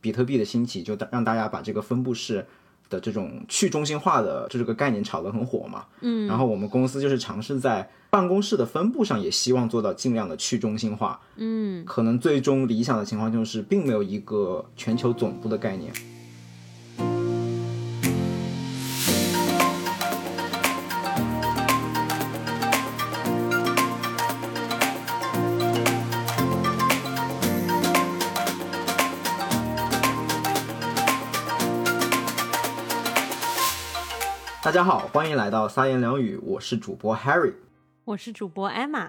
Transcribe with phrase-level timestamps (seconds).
[0.00, 2.46] 比特币的兴起就让大家把这个分布式
[2.88, 5.84] 的这种去中心化的这个概念炒得很火嘛。
[6.00, 11.20] 嗯，然后我们公司就是尝试在办公室的分布上也希望做到尽量的去中心化。
[11.36, 15.92] 嗯，可能最终理想的情况就是并没有一个全球总部的概念。
[34.68, 37.54] 大家好，欢迎来到三言两语，我是主播 Harry，
[38.04, 39.08] 我是主播 Emma。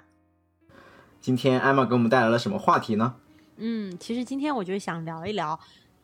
[1.19, 3.15] 今天 Emma 给我们带来了什么话题呢？
[3.57, 5.59] 嗯，其实今天我就想聊一聊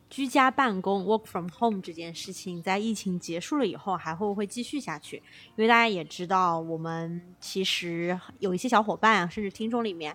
[0.10, 5.24] 居家办公 （work from home） 这件事情，在疫情结束了以后还会不会继续下去？
[5.56, 10.14] 因为大家也知道，我们其实有一些小伙伴，甚至听众里面，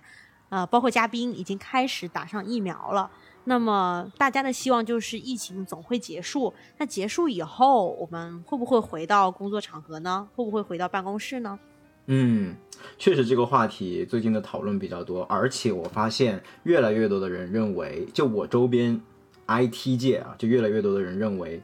[0.49, 3.09] 呃，包括嘉宾已经开始打上疫苗了。
[3.43, 6.53] 那么大家的希望就是疫情总会结束。
[6.77, 10.27] 那结束以后，我们会不会回到工作场合呢？
[10.35, 11.59] 会不会回到办公室呢？
[12.07, 12.55] 嗯，
[12.97, 18.99] 确实这个话题最近的讨论比较多，而且我发现越来越多的人认为，就我周边
[19.47, 21.61] IT 界啊，就越来越多的人认为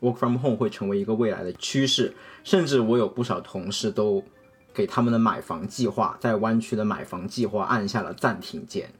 [0.00, 2.14] work from home 会成为一个未来的趋势。
[2.44, 4.22] 甚至我有不少同事都
[4.72, 8.90] 给他们的买房计划，在湾区的买房计划按下了暂停键。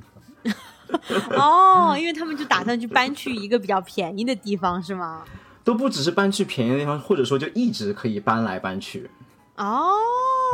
[1.36, 5.22] 哦，因为他们就打算去搬去一个比较便宜的地方，是吗？
[5.62, 9.10] 都不只是搬去便宜的地方，或者说就一直可以搬来搬去。
[9.56, 9.92] 哦，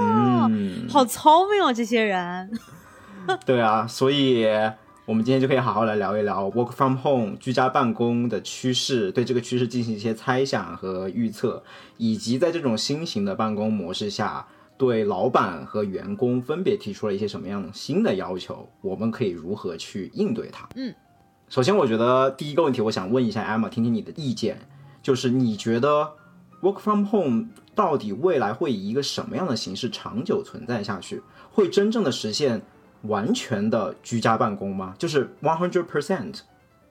[0.00, 2.50] 嗯，好聪明哦，这些人。
[3.46, 4.46] 对啊，所以
[5.04, 11.62] 我们今天就可以好好来聊一聊 work from home 居家办公的趋势，对这个趋势进行一些猜想和预测，
[11.96, 14.46] 以及在这种新型的办公模式下。
[14.78, 18.68] 对老板和员工分别提出了一些什么样新的要求？
[18.82, 20.68] 我们可以如何去应对它？
[20.76, 20.94] 嗯，
[21.48, 24.58] 首先，我觉得第一个问题，我想问一下 Emma，听听你的意见，
[25.02, 26.12] 就是你觉得
[26.60, 31.22] work from home 到底未来会以一个什么样的形式长久存在下去？
[31.50, 32.60] 会真正的实现
[33.02, 34.94] 完全的居家办公吗？
[34.98, 36.40] 就是 one hundred percent，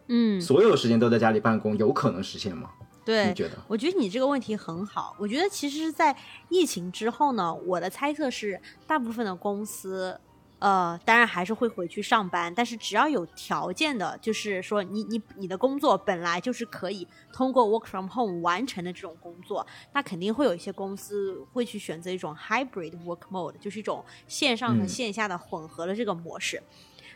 [0.07, 2.69] 嗯，所有时间都在家里办公，有可能实现吗？
[3.05, 3.55] 对，觉得？
[3.67, 5.16] 我觉得你这个问题很好。
[5.19, 6.16] 我觉得其实，在
[6.49, 10.19] 疫情之后呢，我的猜测是，大部分的公司，
[10.57, 12.51] 呃，当然还是会回去上班。
[12.55, 26.59] 但是只要有条件的，就是说你你你的工作本来就是可以通过 work from home 完成的这种工作，那肯定会有一些公司会去选择一种 hybrid work mode，就是一种线上和线下的混合的这个模式。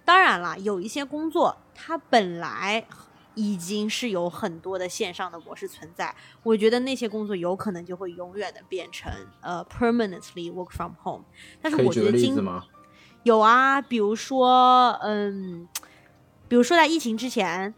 [0.06, 2.86] 当然了，有一些工作它本来。
[3.36, 6.14] 已经是有很多的线上的模式存在，
[6.44, 11.24] 我觉得那些工作有可能就会永远的变成呃 permanently work from home。
[11.62, 12.36] 但是我觉得今
[13.24, 15.68] 有啊，比如说嗯，
[16.48, 17.74] 比如说在疫情之前，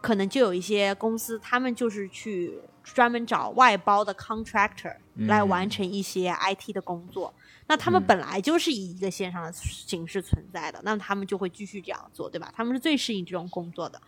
[0.00, 7.32] 可能就有一些公司，他们就是去专门找外包的 contractor 来完成一些 IT 的工作。
[7.68, 12.52] 那他们本来就是以一个线上的形式存在的，那他们就会继续这样做，对吧？
[12.54, 14.00] 他们是最适应这种工作的，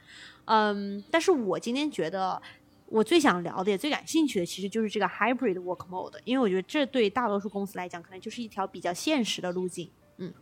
[0.45, 1.03] 嗯。
[1.11, 2.41] 但是我今天觉得，
[2.87, 9.91] 我最想聊的、也最感兴趣的，其实就是这个 hybrid work mode，因为我觉得这对大多数公司来讲，可能就是一条比较现实的路径。
[10.19, 10.33] 嗯。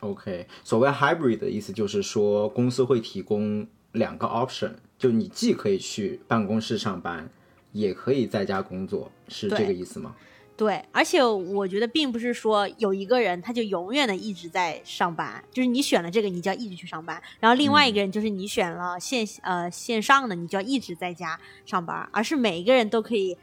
[0.00, 7.30] OK，所谓 hybrid 的意思就是说，公司会提供两个 option，就你既可以去办公室上班，
[7.72, 10.16] 也可以在家工作，是这个意思吗？
[10.56, 23.36] 对，而且我觉得并不是说有一个人他就永远的一直在上班，就是你选了这个，你就要一直去上班；然后另外一个人就是你选了线呃线上的，你就要一直在家上班，而是每一个人都可以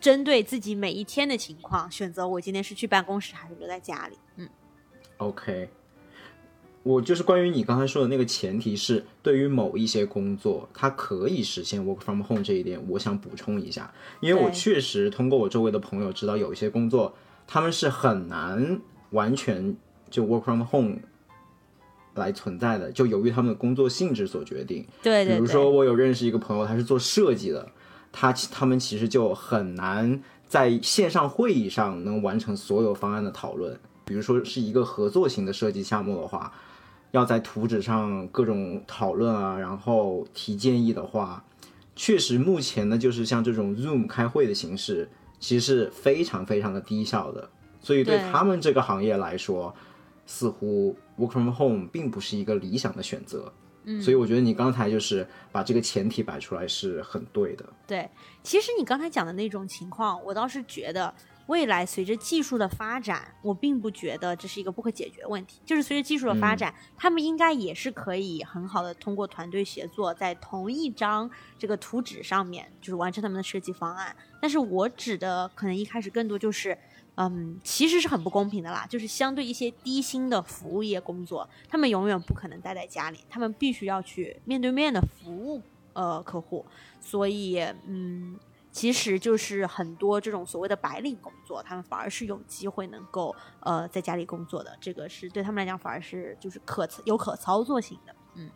[0.00, 4.16] 针对自己每一天的情况选择我今天是去办公室还是留在家里。
[4.36, 4.48] 嗯
[5.18, 5.68] ，OK。
[6.84, 17.14] 我就是关于你刚才说的那个前提是，对于某一些工作，它可以实现 work from home 这一点，我想补充一下，因为我确实通过我周围的朋友知道，有一些工作
[17.46, 18.80] 他们是很难
[19.10, 19.76] 完全
[20.08, 20.96] 就 work from home
[22.14, 24.86] 来存在的，就由于他们的工作性质所决定。
[25.02, 25.34] 对对。
[25.34, 27.70] 比如说，我有认识一个朋友，他是做设计的，
[28.10, 33.78] 他他们其实就很难在线上会议上能完成所有方案的讨论。
[34.06, 36.50] 比如说是一个合作型的设计项目的话。
[37.10, 41.42] 要在图纸上各种讨论啊，然后提建议的话，
[41.96, 45.08] 确实目前呢，就是像这种 Zoom 开会的形式，
[45.40, 47.48] 其实是非常非常的低效的。
[47.80, 49.74] 所以对他们这个行业来说，
[50.26, 53.52] 似乎 Work from Home 并不是一个理想的选择。
[53.84, 57.64] 嗯，所以我觉得你刚才就是把这个前提摆出来是很对的。
[57.86, 58.10] 对，
[58.42, 61.14] 其实你刚才讲的那种情况，我倒是觉得。
[61.48, 65.60] 未来随着技术的发展，我并不觉得这是一个不可解决问题。
[65.64, 74.14] 就是随着技术的发展，他们应该也是可以很好的通过团队协作，在同一张这个图纸上面，就是完成他们的设计方案。
[74.42, 76.76] 但是我指的可能一开始更多就是，
[77.14, 78.86] 嗯，其实是很不公平的啦。
[78.86, 85.62] 就是相对一些低薪的服务业工作，他们永远不可能待在家里，他们必须要去面对面的服务
[85.94, 86.66] 呃客户。
[87.00, 88.38] 所以，嗯。
[88.78, 98.14] 其实就是很多这种所谓的白领工作，他们反而是有机会能够呃在家里工作的，这个是对他们来讲反而是就是可有可操作性的。
[98.36, 98.48] 嗯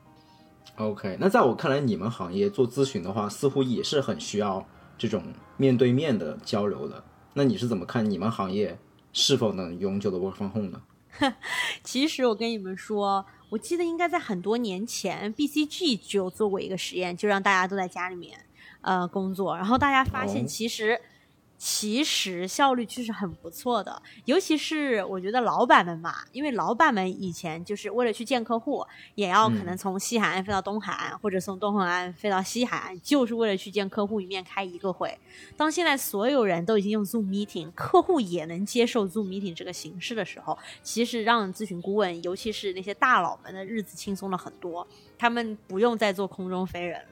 [0.76, 4.64] ，OK，那在我看来，你们行业做咨询的话，似乎也是很需要
[4.96, 5.24] 这种
[5.56, 7.02] 面对面的交流的。
[7.34, 8.78] 那你是怎么看你们行业
[9.12, 10.80] 是否能永久的 work from home 呢？
[11.82, 18.38] 其实我跟你们说，我记得应该在很多年前，BCG 就做过一个实验，就让大家都在家里面。
[18.82, 21.00] 呃，工作，然后大家发现其实
[21.56, 28.84] 其实效率确实很不错的，尤其是我觉得老板们嘛，因为老板们以前就是为了去见客户，
[29.14, 35.16] 也要可能从西海岸飞到东海岸，或者从东海岸飞到西海岸，就是为了去见客户一面开一个会。
[35.56, 44.84] 当现在所有人都已经用 Zoom Meeting，客户也能接受 Zoom Meeting 这个形式的时候，其实让咨询顾问，尤其是那些大佬们的日子轻松了很多，
[45.16, 47.00] 他们不用再做空中飞人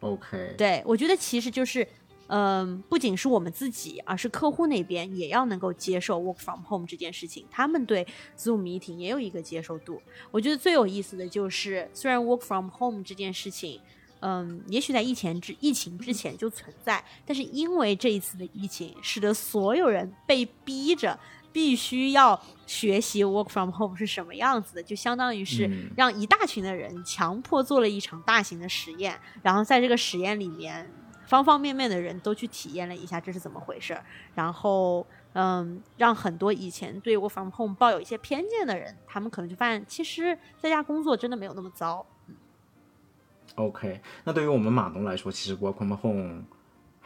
[0.00, 1.86] OK，对我觉得其实就是，
[2.28, 8.06] 嗯，不仅是我们自己，而是客户那边也要能够接受 work from home 这件事情，他们对
[8.38, 10.00] Zoom meeting 也有一个接受度。
[10.30, 13.80] 我觉得最有意思的就是，虽然 work from home 这件事情，
[14.20, 21.18] 嗯，也许在疫情之疫情之前就存在，但是因为这一次的疫情，使得所有人被逼着。
[21.52, 30.90] 必须要学习 work from home 是什么样子的，就相当于是让一大群的人强迫做了一场大型的实验，然后在这个实验里面，
[31.26, 34.04] 方方面面的人都去体验了一下这是怎么回事儿，
[34.34, 42.04] 然后嗯，让很多以前对 work from home 抱有一些偏见的人，他们可能就发现，其实在家工作真的没有那么糟。
[43.54, 46.44] OK，那对于我们码农来说，其实 work from home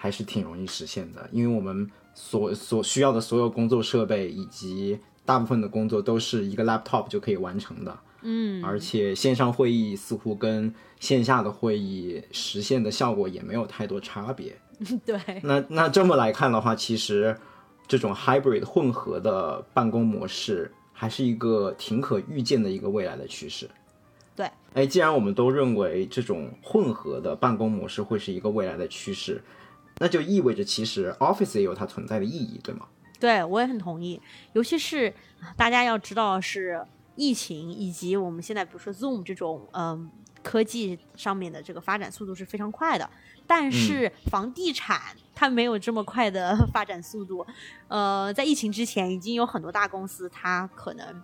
[0.03, 1.91] 还是挺容易实现的，因为我们。
[2.15, 14.55] 所所需要的所有工作设备以及大部分的工作都是一个 laptop 就可以完成的，嗯，而且线上会议似乎跟线下的会议实现的效果也没有太多差别。
[15.07, 17.35] 对，那那这么来看的话，其实
[17.89, 23.67] 这种 hybrid 混合的办公模式还是一个挺可预见的一个未来的趋势。
[24.37, 29.43] 对，哎，既然我们都认为这种混合的办公模式会是一个未来的趋势。
[30.03, 32.89] 那就意味着，其实 Office 也有它存在的意义，对吗？
[33.21, 34.21] 对，我也很同意。
[34.53, 35.15] 尤其是
[35.57, 36.85] 大家要知道，是
[37.15, 40.11] 疫情以及我们现在比如说 Zoom 这种，嗯，
[40.43, 43.09] 科技上面的这个发展速度是非常快的。
[43.47, 45.01] 但是房地产
[45.37, 47.47] 它没有这么快的 发展速度。
[47.87, 51.23] 呃，在疫情之前，已经有很多大公司，它可能。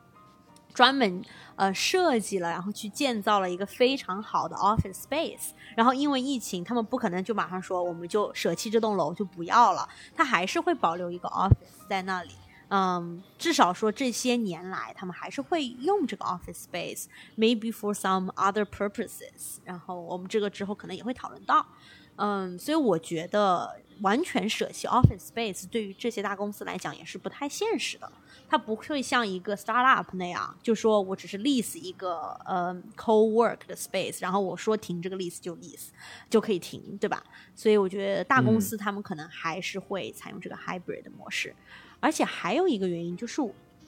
[0.79, 1.21] 专门
[1.57, 12.31] 呃设计了，然后去建造了一个非常好的 office space，然后因为疫情，他们不可能就马上说我们就舍弃这栋楼就不要了，他还是会保留一个 office 在那里，
[12.69, 21.67] 嗯，至少说这些年来他们还是会用这个 office space，maybe for some other purposes，然后我们这个之后可能也会讨论到，
[22.15, 28.11] 嗯，所以我觉得完全舍弃 office space 对于这些大公司来讲也是不太现实的。
[28.51, 35.89] 它不会像一个 startup 那样，就说我只是 lease 一个呃 co-work 的 space，然后我说停这个 lease 就 lease
[36.31, 37.23] 就可以停，对吧？
[37.55, 41.55] 所以我觉得大公司他们可能还是会采用这个 hybrid 的模式。
[42.01, 43.43] 而且还有一个原因就是，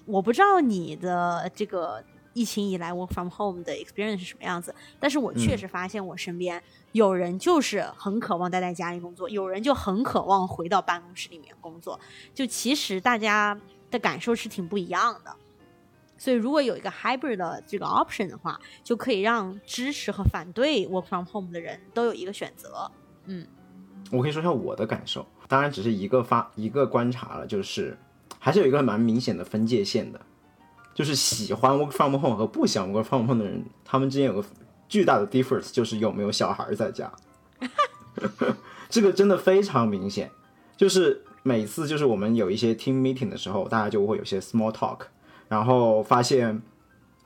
[0.04, 11.98] 我不知道你的这个疫情以来 work from home 的 experience 是什么样子，但是我确实发现我身边有人就是很渴望待在家里工作，有人就很渴望回到办公室里面工作。
[12.34, 13.58] 就其实大家。
[13.90, 15.34] 的感受是挺不一样的，
[16.16, 22.88] 所以如果有一个 hybrid 的这个 option 的话，就可以让支持和反对 work from home 的人都有一个选择。
[23.24, 23.44] 嗯，
[24.12, 27.98] 我可以说一下我的感受，当然只是一个发一个观察了，就是
[28.38, 30.20] 还是有一个蛮明显的分界线的，
[30.94, 34.44] 就是喜欢 work from home 和不喜欢 work from home 的人，他们之间有个
[34.88, 37.10] 巨大的 difference，就是有没有小孩在家。
[38.88, 40.30] 这个真的非常明显，
[40.76, 41.22] 就是。
[41.42, 44.98] 每次就是我们有一些 team meeting 的时候，大家就会有些 small talk，
[45.48, 46.60] 然后发现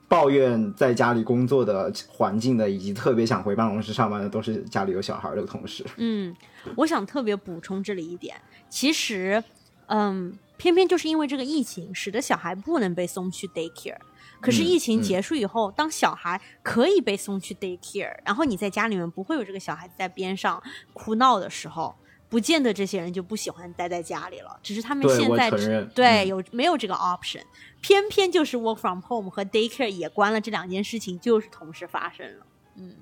[0.06, 5.84] 抱怨在家里工作的环境的，以及特别想回办公室上班的，都是家里有小孩的同事。
[5.96, 6.32] 嗯，
[6.76, 8.40] 我想特别补充这里一点，
[8.70, 9.42] 其实，
[9.86, 13.98] 嗯，偏偏就是因为这个疫情，使得小孩不能被送去 daycare。
[14.40, 21.94] 可是疫情结束以后，当小孩可以被送去 daycare，然后你在家里面不会有这个小孩子在边上哭闹的时候。
[22.26, 25.48] 不见得这些人就不喜欢待在家里了，只是他们现在
[25.94, 27.42] 对嗯有没有这个 option，
[27.80, 32.46] 偏偏就是 work from home 和 daycare 也关了这两件事情，就是同时发生了。
[32.74, 32.96] 嗯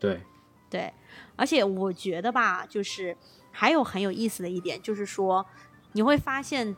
[0.00, 0.20] 对，
[0.68, 0.92] 对，
[1.36, 3.16] 而且我觉得吧，就是
[3.52, 5.46] 还有很有意思的一点，就是说
[5.92, 6.74] 你会发现，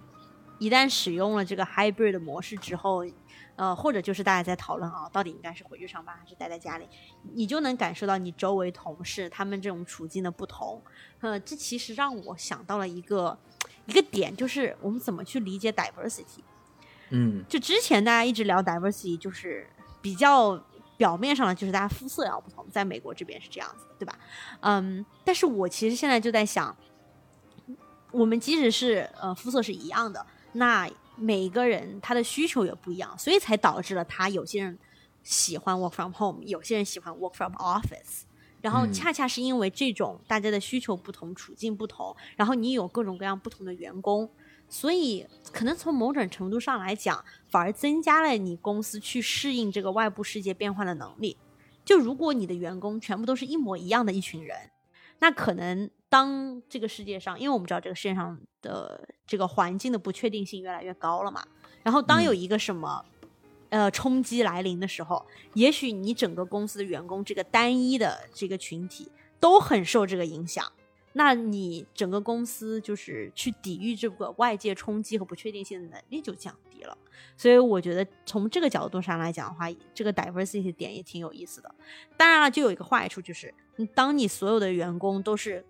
[0.59, 3.05] 一旦使用了这个 hybrid 的模式之后，
[3.57, 6.89] 呃，或者就是大家在讨论啊，到底应该是回去上班还是待在家里，
[7.35, 10.83] 你就能感受到你周围同事他们这种处境的不同。
[11.21, 13.39] 呃，这其实让我想到了一个
[13.87, 16.41] 一个点，就是我们怎么去理解 diversity。
[17.11, 19.69] 嗯就之前大家一直聊 diversity，就是
[20.01, 20.57] 比较
[20.97, 24.19] 表面上的，就是大家肤色要不同，在美国这边是这样子的，对吧？
[24.61, 26.75] 嗯，但是我其实现在就在想，
[28.13, 34.79] 我们即使是呃肤色是一样的，那每个人他的需求也不一样，所以才导致了他有些人
[35.23, 38.23] 喜欢 work from home，有些人喜欢 work from office。
[38.63, 44.31] 然后嗯恰恰是因为这种大家的需求不同、处境不同，然后你有各种各样不同的员工，
[44.69, 51.39] 所以可能从某种程度上来讲，反而增加了你公司去适应这个外部世界变化的能力。
[51.85, 54.57] 就如果你的员工全部都是一模一样的一群人，
[55.21, 61.43] 那可能当这个世界上，因为我们知道这个世界上的这个环境的不确定性越来越高了嘛，
[61.83, 63.03] 然后当有一个什么、
[63.71, 65.25] 呃冲击来临的时候，
[65.55, 70.71] 也许你整个公司的员工这个单一的这个群体都很受这个影响。
[71.13, 76.97] 那你整个公司就是去抵御这个外界冲击和不确定性的能力就降低了，
[77.37, 81.75] 所以我觉得从这个角度上来讲的话，这个 diversity 点也挺有意思的。
[82.17, 85.65] 当然了，就有一个坏处，就是嗯当你所有的员工都是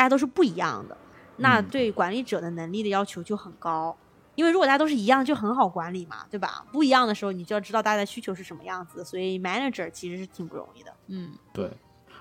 [0.00, 0.96] 大家都是不一样的，
[1.36, 3.94] 那嗯对管理者的能力的要求就很高。
[4.34, 6.64] 因为如果大家都是一样，就很好管理嘛，对吧？
[6.72, 10.90] 不一样的时候，你就要知道大家的需求是什么样子，所以 manager 其实是挺不容易的。
[11.08, 11.70] 嗯，对。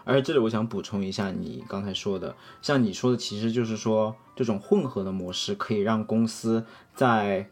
[0.03, 7.47] 而且这里我想补充一下你刚才说的，像你说的，其实就是说这种混合的模式可以让公司在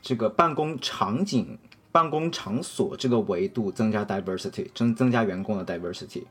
[0.00, 1.58] 这个办公场景、
[1.92, 6.24] 办公场所这个维度增加 diversity，增增加员工的 diversity。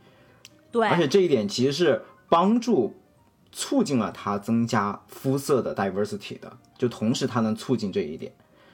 [0.71, 2.95] 对，而且这一点其实是帮助
[3.57, 8.31] 促进了它增加肤色的 diversity 的，就同时它能促进这一点。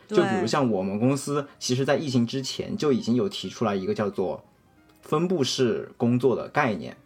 [0.09, 4.43] 就比如像我们公司，其实在疫情之前就已经有提出来一个叫做
[5.01, 6.97] 分布式工作的概念。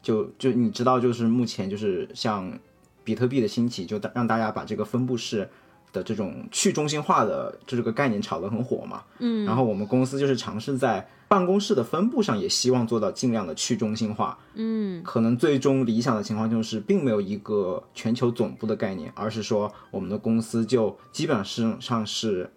[0.00, 2.58] 就就你知道，就是目前就是像
[3.04, 5.46] 比特币的兴起，就让大家把这个分布式
[5.92, 9.02] 的这种去中心化的这个概念炒得很火嘛。
[9.18, 14.38] 嗯，然后我们公司就是尝试在办公室的分布上也希望做到尽量的去中心化。
[14.54, 22.50] 嗯，可能最终理想的情况就是并没有一个全球总部的概念，而是说我们的公司就基本上是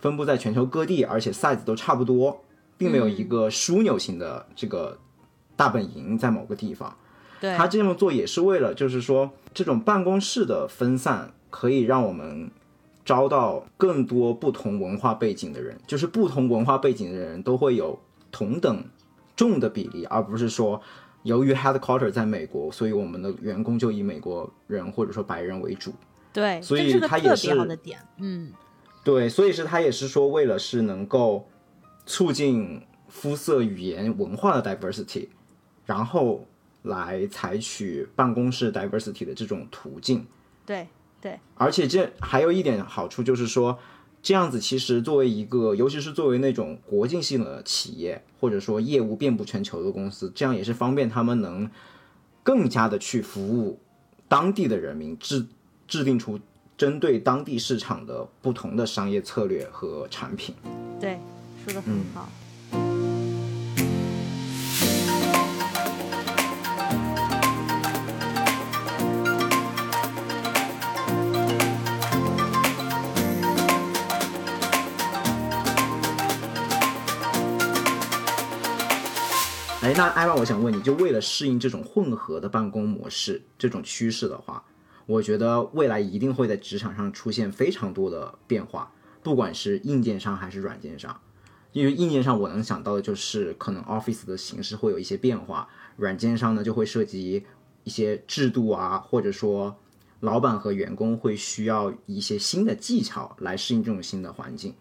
[0.00, 2.44] 分布在全球各地，而且 size 都差不多，
[2.76, 4.98] 并没有一个枢纽型的这个
[5.56, 6.94] 大本营在某个地方。
[7.40, 12.50] 对，他这么做也是为了，就是说这种办公室的分散可以让我们
[13.04, 17.98] 招到更多不同文化背景的人，就是不同文化背景的人都会有
[18.30, 18.84] 同等
[19.36, 20.80] 重的比例，而不是说
[21.22, 25.92] 由于 headquarter 在美国，所以我们的员工就以美国人或者说白人为主。
[26.32, 27.98] 对，所以这是个特别它也是好的点。
[28.18, 28.52] 嗯，
[29.04, 31.46] 对，所以是他也是说，为了是能够
[32.06, 35.28] 促进肤色、语言、文化的 diversity，
[35.84, 36.46] 然后
[36.82, 40.26] 来采取办公室 diversity 的这种途径。
[40.64, 40.88] 对
[41.22, 43.78] 对，而且这还有一点好处，就是说，
[44.20, 51.70] 这样子其实作为一个，尤其是作为那种国际性的企业，或者说业务遍布全球的公司，这样也是方便他们能
[52.42, 53.78] 更加的去服务
[54.28, 55.46] 当地的人民，制
[55.86, 56.40] 制定出
[56.76, 60.52] 针对当地市场的不同的商业策略和产品。
[61.00, 61.20] 对，
[61.64, 62.04] 说的很嗯
[79.94, 84.64] 那艾娃，我想问你，就为了适应这种混合的办公模式这种趋势的话，
[85.06, 88.90] 我觉得未来一定会在职场上出现非常多的变化，
[89.22, 91.20] 不管是硬件上还是软件上。
[91.72, 97.44] 因为硬件上我能想到的就是可能 Office 的形式会有一些变化，软件上呢就会涉及
[97.84, 99.76] 一些制度啊，或者说
[100.20, 104.74] 老板和员工会需要一些新的技巧来适应这种新的环境。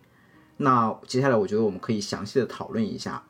[0.57, 3.23] 那接下来我觉得我们可以详细的讨论一下，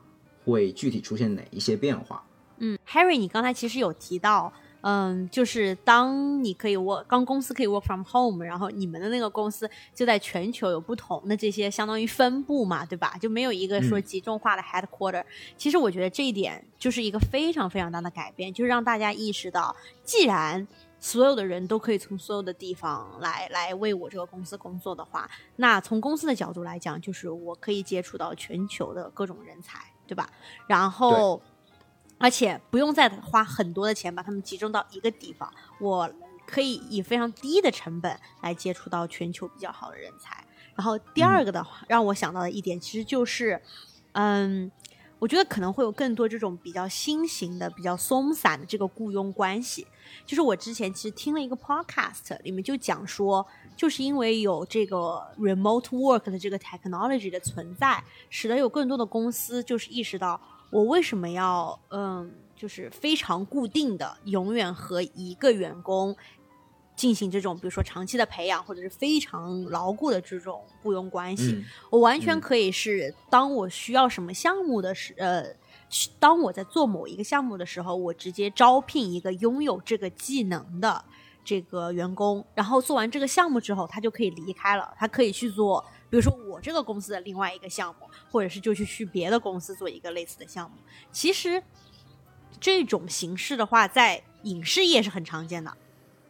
[0.45, 2.23] 会具体出现哪一些变化。
[2.57, 13.17] 嗯，Harry，你刚才其实有提到，嗯，就是当你可以 work，当公司可以 work from home，然后你们的那个公司就在全球有不同的这些相当于分布嘛，对吧？
[13.19, 15.23] 就没有一个说集中化的 headquarter、
[15.57, 20.67] 其实我觉得这一点就是一个非常非常大的改变，就是让大家意识到，既然
[20.99, 29.79] 所有的人都可以从所有的地方来来为我这个公司工作的话，那从公司的角度来讲，就是我可以接触到全球的各种人才，
[30.11, 30.29] 对吧？
[30.67, 31.41] 然后，
[32.17, 35.49] 而且不用再花很多的钱把他们集中到一个地方，
[35.79, 36.11] 我
[36.45, 40.43] 可以以非常低的成本来接触到全球比较好的人才。
[40.75, 43.61] 然后第二个的话，让我想到的一点其实就是，
[44.11, 44.69] 嗯。
[45.21, 49.85] 我觉得可能会有更多这种比较新型的、比较松散的这个雇佣关系。
[50.25, 53.45] 就是我之前其实听了一个 podcast，里面就讲说，
[53.77, 66.17] 就是因为有这个 remote work 的这个 technology 的存在，使得有更多的公司就是意识到，我为什么要嗯，就是非常固定的，永远和一个员工。
[67.01, 75.43] 进行这种，比如说长期的培养，或者是非常牢固的这种雇佣关系，我完全可以是当我需要什么项目的时，呃，
[76.19, 81.03] 当我在做某一个项目的时候，我直接招聘一个拥有这个技能的
[81.43, 90.77] 这个员工，然后做完这个项目之后，他就可以离开了，他可以去做，比如说我这个公司的另外一个项目，或者是就去去别的公司做一个类似的项目。
[91.11, 91.63] 其实
[92.59, 95.75] 这种形式的话，在影视业是很常见的。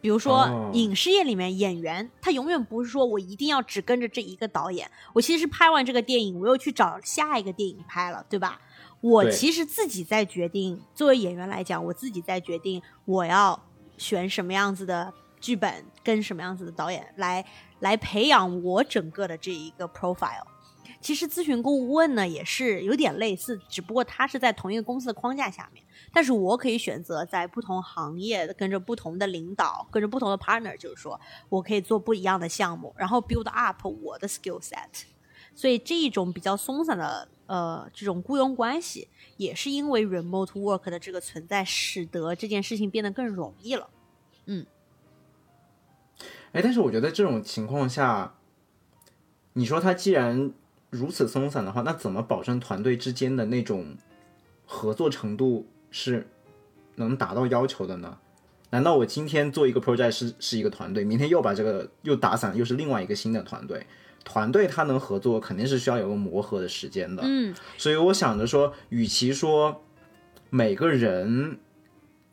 [0.02, 4.90] 比如说，影视业里面演员，他永远不是说我一定要只跟着这一个导演。
[5.14, 8.60] 我其实拍完这个电影，我又去找下一个电影拍了，对吧？
[9.00, 13.58] 我其实自己在决定，作为演员来讲，我自己在决定我要
[13.96, 17.44] 选什么样子的剧本，跟什么样子的导演来
[17.78, 20.51] 来培养我整个的这一个 profile。
[21.02, 25.84] 其实咨询顾问呢，也是有点类似，只不过他是在同一个公司的框架下面。
[26.12, 35.02] 但是我可以选择在不同行业跟着不同的领导，跟着不同的 partner，就是说我可以做不一样的项目，然后 build up 我的 skill set。
[35.54, 43.90] 所以这一种比较松散的呃这种雇佣关系，也是因为 remote work 的这个存在，使得这件事情变得更容易了。
[44.46, 44.64] 嗯。
[46.52, 48.34] 哎，但是我觉得这种情况下，
[49.54, 50.52] 你说他既然
[50.92, 53.96] 如此松散的话，那怎么保证团队之间的那种
[54.66, 55.66] 合作程度？
[55.94, 56.26] 是
[56.94, 58.16] 能达到要求的呢？
[58.70, 63.86] 难道我今天做一个 project 是是一个团队，明天又把这个又打散，又是另外一个新的团队？
[64.24, 67.22] 团队它能合作，肯定是需要有个磨合的时间的。
[67.26, 69.82] 嗯，所以我想着说，与其说
[70.48, 71.58] 每个人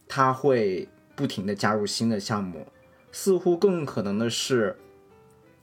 [0.07, 2.67] 他会不停的加入新的项目，
[3.11, 4.77] 似乎更可能的是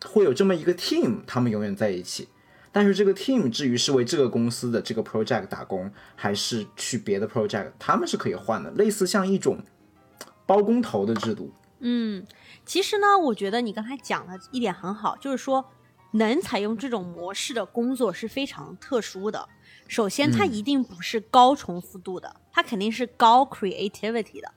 [0.05, 2.29] 会有这么一个 team，他们永远在一起。
[2.77, 9.59] 但是这个 team 至于是为这个公司的这个 project 打工，还是去别的 project，他们是可以换的，类似像一种
[10.45, 11.51] 包工头的制度。
[11.79, 12.27] 嗯，
[12.67, 15.65] 其实呢，我觉得你刚才讲的一点很好，就是说
[16.11, 19.49] 能采用这种模式的工作是非常特殊的。
[19.89, 24.53] 首先，它一定不是高重复度的，它肯定是高 creativity 的。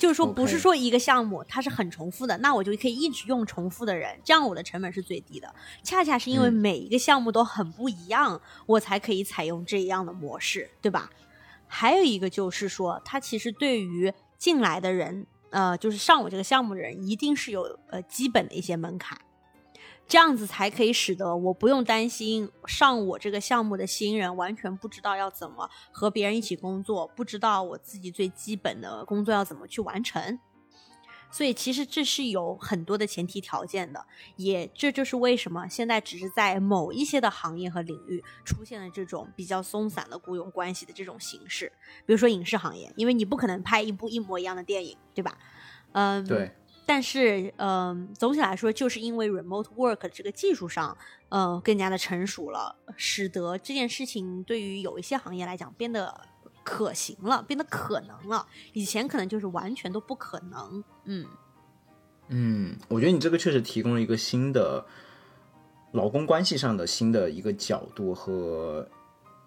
[0.00, 5.54] 就是说，不是说一个项目它是很重复的，那我就可以一直用重复的人，这样我的成本是最低的。
[5.82, 11.10] 恰恰是因为每一个项目都很不一样，我才可以采用这样的模式，对吧？
[11.68, 19.20] 还有一个就是说，它其实对于进来的人，呃，就是上我这个项目的人，一定是有呃基本的一些门槛。
[20.10, 30.40] 这样子才可以使得我不用担心上我这个项目的新人完全不知道要怎么和别人一起工作，不知道我自己最基本的工作要怎么去完成。
[31.30, 41.70] 所以其实这是有很多的前提条件的，也这就是为什么现在只是在某一些的行业和领域出现了这种比较松散的雇佣关系的这种形式，
[42.04, 45.38] 比如说影视行业，因为你不可能拍一部一模一样的电影，对吧？
[45.92, 46.50] 嗯，对。
[46.92, 50.98] 但是，嗯，总体来说，就是因为 remote work 这个技术上，
[51.28, 56.12] 呃，更加的成熟了，使得这件事情对于有一些行业来讲变得
[56.64, 58.44] 可行了，变得可能了。
[58.72, 60.82] 以前可能就是完全都不可能。
[61.04, 61.24] 嗯
[62.26, 64.84] 嗯，我觉得你这个确实提供了一个新的
[65.92, 68.84] 劳工关系上的新的一个角度和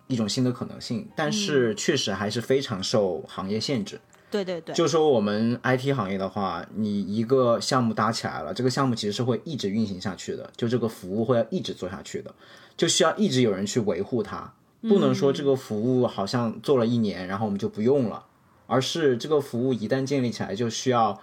[0.08, 4.00] 一种新的可能性，但是确实还是非常受行业限制。
[4.34, 12.34] 对对对，就说我们 IT 行业的话，你一个项目搭起来了，这个项目其实是会一直运行下去的，就这个服务会要一直做下去的，
[12.76, 18.26] 就需要一直有人去维护它，不能说这个服务好像做了一年，然后我们就不用了，
[18.66, 21.22] 而是这个服务一旦建立起来，就需要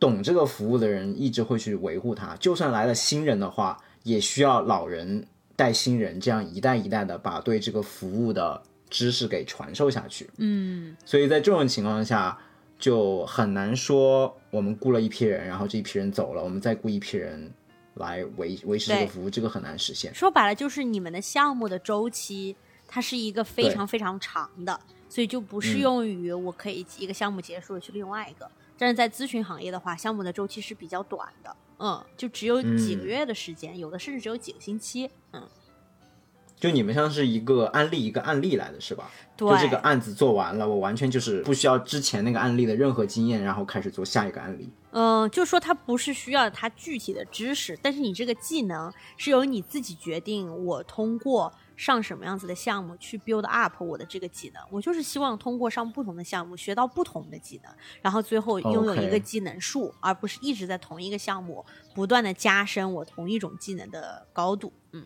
[0.00, 8.62] 懂这个服务的人一直会去维护它，就算来了新人的话，也需要老人带新人，这样一代一代的把对这个服务的。
[8.94, 12.38] 知识给传授下去，嗯，所以在这种情况下，
[12.78, 17.52] 就很难说我们雇了一批人，然后这一批人走了，我们再雇一批人
[17.94, 20.14] 来维维持这个服务，这个很难实现。
[20.14, 22.54] 说白了，就是你们的项目的周期，
[22.86, 24.78] 它是一个非常非常长的，
[25.08, 33.06] 所以就不适用于我可以一个项目结束了去另外一个，但是在咨询行业的话，项目的周期是比较短的，嗯，就只有几个嗯。
[33.06, 35.42] 月的时间，有的甚至只有几个星期，嗯，
[36.64, 39.10] 就你们像是一个案例一个案例来的是吧？
[39.36, 44.66] 对，就这个案子做完了，我完全就是不需要之前那个案例的任何经验，然后开始做下一个案例。
[44.92, 50.50] 嗯，就说它不是需要它具体的知识，但是你这个技能是由你自己决定。
[50.64, 61.62] 我通过上什么样子的项目去 build up 我的这个技能，我就是希望通过上不同的项目学到不同的技能，然后最后拥有一个技能树而不是一直在同一个项目
[61.94, 64.72] 不断的加深我同一种技能的高度。
[64.92, 65.04] 嗯，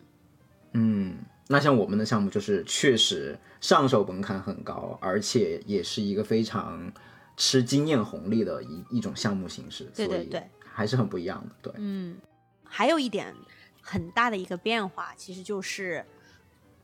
[0.73, 1.17] 嗯，
[1.51, 6.93] 那像我们的项目就是确实上手门槛很高，而且也是一个非常
[7.35, 11.71] 吃经验红利的一一种项目形式，所以对对对还是很不一样的。
[11.71, 12.17] 对，嗯，
[12.63, 13.33] 还有一点
[13.81, 16.05] 很大的一个变化，其实就是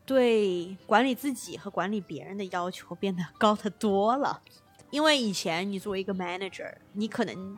[0.04, 4.42] 对管理自己和管理别人的要求变得 高得多了。
[4.90, 7.56] 因为以前你作为一个 manager，你可能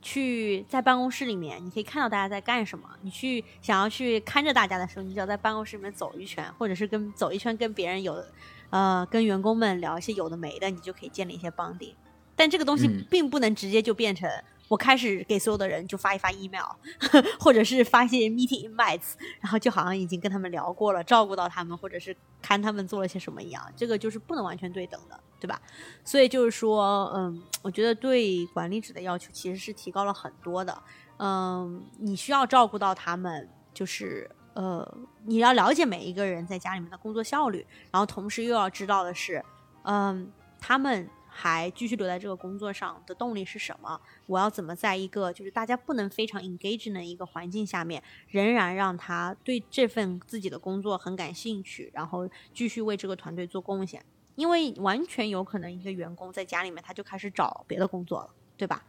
[0.00, 2.88] 去在办公室里面，你可以看到大家在干什么。
[3.02, 8.24] 你去想要去看着大家的时候，你只要在办公室里面走一圈，或者是跟走一圈，跟别人有
[8.70, 11.94] 呃跟员工们聊一些有的没的，你就可以建立一些 bonding。
[12.36, 14.30] 但这个东西并不能直接就变成
[14.68, 16.68] 我开始给所有的人就发一发 email，
[17.40, 25.60] 或者是发一些 meeting invites，然后就好像已经跟他们聊过了，照顾到他们，或者是看他们做了些什么一样，这个就是不能完全对等的，对吧？
[26.04, 30.82] 所以就是说，嗯，我觉得对管理者的要求其实是提高了很多的，
[31.18, 39.44] 嗯，你需要照顾到他们，就是呃，你要了解每一个人在家里面的工作效率，然后同时又要知道的是，
[39.82, 44.00] 嗯，他们还继续留在这个工作上的动力是什么？
[44.26, 54.04] 我要怎么在一个就是大家不能非常 engage 的一个环境下面，仍然让他对这份自己的工作很感兴趣，然后继续为这个团队做贡献？
[54.38, 58.84] 因为完全有可能一个员工在家里面他就开始找别的工作了，对吧？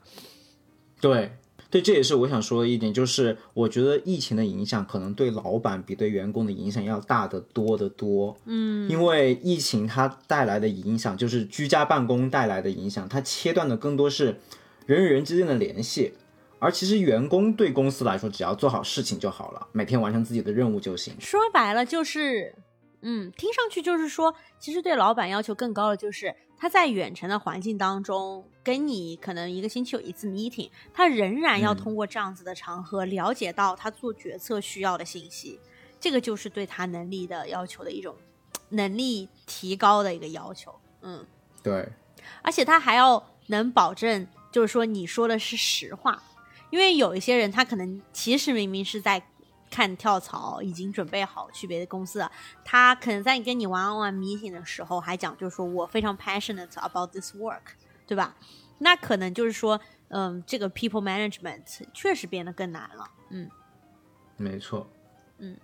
[1.02, 1.32] 对，
[1.72, 8.38] 对，这也是我想说的一点，就是我觉得疫情的影响可能对老板比对员工的影响要大得多得多。
[8.46, 14.40] 嗯，因为疫情它带来的影响，就是居家办公带来的影响，它切断的更多是
[14.86, 16.14] 人与人之间的联系。
[16.60, 21.16] 而其实员工对公司来说，只要做好事情就好了，每天完成自己的任务就行。
[21.20, 22.54] 说白了就是，
[23.02, 35.60] 嗯，听上去就是说，其实对老板要求更高的就是他在远程的环境当中，跟你可能一个星期有一次 meeting，他仍然要嗯通过这样子的场合了解到他做决策需要的信息，
[36.00, 38.16] 这个就是对他能力的要求的一种
[38.70, 41.26] 能力提高的一个要求，嗯。
[41.62, 41.88] 对，
[42.42, 46.24] 而且他还要能保证，就是说你说的是实话，
[46.70, 49.22] 因为有一些人他可能其实明明是在
[49.70, 52.32] 看跳槽，已经准备好去别的公司了，
[52.64, 57.62] 他可能在跟你 on one meeting 的时候还讲，就是说我非常 passionate about this work，
[58.08, 58.36] 对吧？
[58.80, 63.50] 那可能就是说，嗯，这个 people management 确实变得更难了，嗯。
[64.38, 64.88] 没错。
[65.38, 65.58] 嗯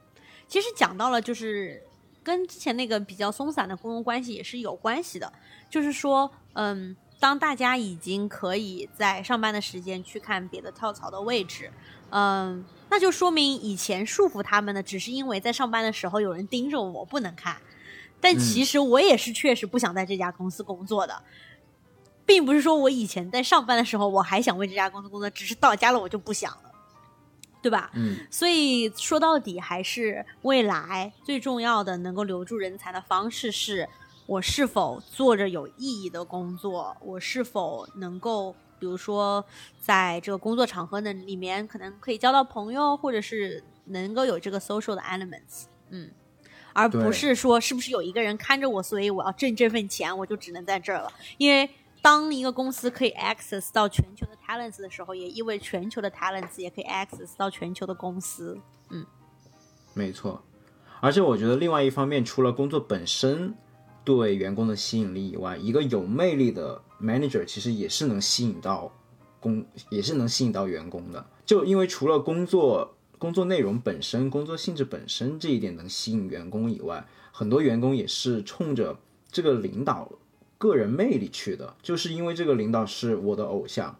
[0.48, 1.82] 其实讲到了，就是
[2.22, 5.32] 跟之前那个比较松散的雇佣关系也是有关系的。
[5.70, 11.72] 就是说，嗯，当大家已经可以在上班的时间去看别的跳槽的位置，
[12.12, 17.58] 嗯，那就说明以前束缚他们的只是因为在上班的时候有人盯着我，我不能看。
[18.22, 21.22] 但其实我也是确实不想在这家公司工作的，
[22.26, 26.72] 并不是说我以前在上班的时候我还想为这家公司工作，只是到家了我就不想了，
[27.62, 27.92] 对吧？
[27.94, 33.88] 嗯，所以说到底还是未来最重要的能够留住人才的方式是，
[34.26, 39.44] 我是否做着有意义的工作，我是否能够，比如说
[39.80, 46.12] 在这个工作场合呢里面，可能可以交到朋友，或者是能够有这个 social 的 elements，嗯，
[46.74, 51.70] 而不是说是不是有一个人看着我，所以我要挣这份钱，我就只能在这儿了，因为。
[52.02, 58.60] 当一个公司可以 access 到全球的 talents 的时候，也意味全球的 talents 也可以 access 到全球的公司。
[58.92, 59.04] 嗯
[59.96, 60.44] 没错，
[61.00, 63.56] 而且我觉得另外一方面，除了工作本身
[64.06, 68.90] 对员工的吸引力以外，一个有魅力的 manager 其实也是能吸引到
[69.40, 71.26] 工，也是能吸引到员工的。
[71.46, 78.98] 就因为除了工作工作内容本身、工作性质本身这一点能吸引员工以外，很多员工也是冲着
[79.32, 80.10] 这个领导
[80.58, 83.98] 个人魅力去的，就是因为这个领导是我的偶像，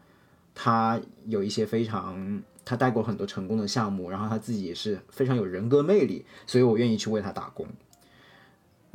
[0.54, 7.68] 他有一些非常，他带过很多成功的项目，然后他自己也是非常有人格魅力，所以我愿意去为他打工。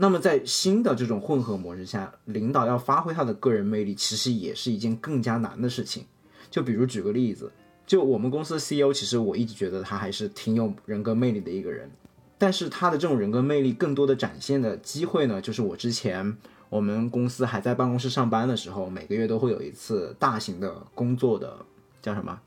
[0.02, 6.06] 那么在新的这种混合模式下，领导要发挥他的个人魅力，其实也是一件更加难的事情。
[6.50, 7.52] 就比如举个例子，
[7.86, 11.90] 就我们公司的 CEO，其实我一直觉得他还是挺有人格魅力的一个人，
[12.38, 16.34] 但是他的这种人格魅力更多的展现的机会呢，就是我之前
[16.70, 21.58] 我们公司还在办公室上班的时候，每个月都会有一次大型的工作的
[22.00, 22.40] 叫什么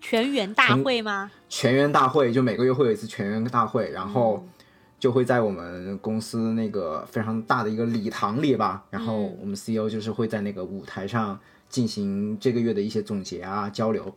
[0.00, 1.30] 全员大会吗？
[1.48, 4.63] 全员大会，就每个月会有一次全员大会，然后嗯
[5.04, 11.38] 就会在我们公司那个非常大的一个礼堂里吧，然后嗯我们 CEO 就是会在那个舞台上
[11.68, 14.16] 进行这个月的一些总结啊交流。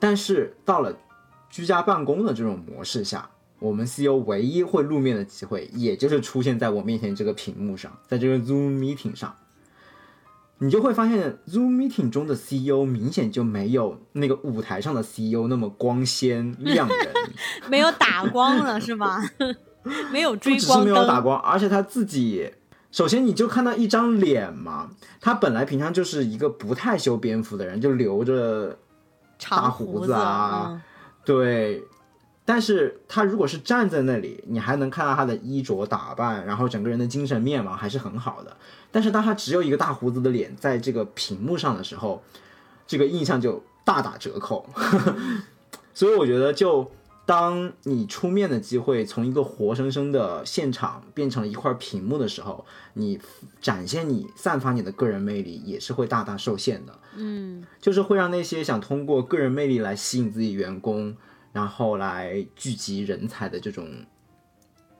[0.00, 0.98] 但是到了
[1.48, 9.32] 居家办公的这种模式下，我们 CEO 唯一会露面的机会，也就是出现在我面前这个屏幕上，在这个 Zoom meeting 上。
[10.62, 16.98] 你就会发现，Zoom meeting 中的 CEO 明显就没有那个舞台上的 CEO 那么光鲜亮人，
[17.68, 19.20] 没有打光了是吗？
[20.12, 22.48] 没有不追只是没有，打光，而且他自己，
[22.92, 24.88] 首先你就看到一张脸嘛，
[25.20, 28.78] 他本来平常就是一个不太修边幅的人，就留着
[29.36, 30.80] 长大胡子子啊
[31.24, 31.82] 对，
[32.52, 38.54] 但是他如果是站在那里，你还能看到他的衣着打扮，然后整个人的精神面貌还是很好的。
[38.90, 42.22] 但是当他只有一个大胡子的脸在这个屏幕上的时候，
[42.86, 44.68] 这个印象就大打折扣。
[45.94, 46.90] 所以我觉得，就
[47.24, 53.18] 当你出面的机会从一个活生生的现场变成了一块屏幕的时候，你
[53.62, 56.98] 展现你、散发你的个人魅力也是会大大受限的。
[57.16, 61.16] 嗯，就是会让那些想通过个人魅力来吸引自己员工，
[61.52, 63.88] 然后来聚集人才的这种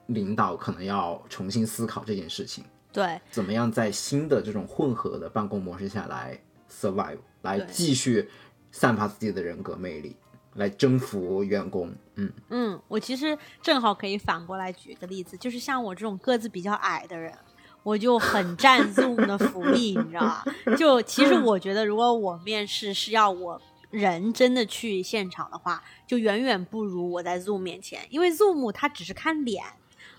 [0.07, 6.39] 领导，可能要重新思考这件事情，对，怎么样在新的这种混合的办公模式下来
[6.69, 8.29] survive，来继续
[8.71, 10.15] 散发自己的人格魅力，
[10.55, 11.93] 来征服员工。
[12.15, 17.33] 嗯，嗯，我其实正好可以反过来举个例子，就是像我这种个子比较矮的人，
[17.81, 20.45] 我就很占 Zoom 的福利，你知道吧？
[20.77, 23.59] 就其实我觉得，如果我面试是要我
[23.93, 29.63] 人真的去现场的话，就远远不如我在 Zoom 面前，因为 Zoom 它只是看脸。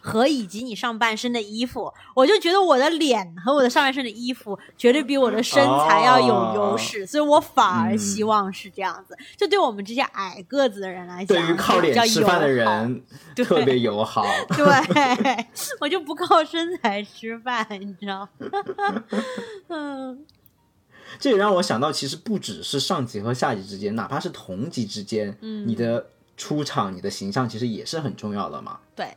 [0.06, 9.16] 和以及你上半身的衣服，我就觉得我的脸和我的上半身的衣服绝对比我的身材要有优势，所以我反而希望是这样子。
[9.34, 13.02] 就对我们这些矮个子的人来讲，对于靠脸吃饭的人
[13.34, 14.26] 对特别友好。
[14.54, 15.46] 对，
[15.80, 18.28] 我就不靠身材吃饭，你知道？
[19.68, 20.22] 嗯，
[21.18, 28.80] 这也让我想到，其实不只是上级和下级之间，哪怕是同级之间，嗯你的出场、你的形象其实也是很重要的嘛。
[28.96, 29.16] 对，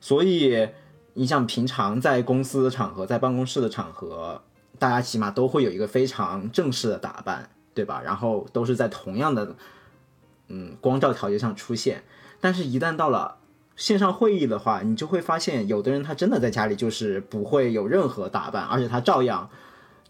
[0.00, 0.68] 所以
[1.14, 4.42] 你想，平常在公司的场合，在办公室的场合，
[4.78, 8.00] 大家起码都会有一个非常正式的打扮，对吧？
[8.04, 9.54] 然后都是在同样的
[10.48, 12.02] 嗯光照条件上出现。
[12.40, 13.38] 但是，一旦到了
[13.74, 19.50] 线上会议的话，你就会发现，有的人他真的在家里就是不会有任何打扮，而且他照样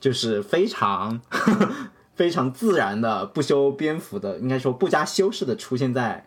[0.00, 1.20] 就是非常
[2.14, 6.26] 非常自然的、不修边幅的，应该说不加修饰的出现在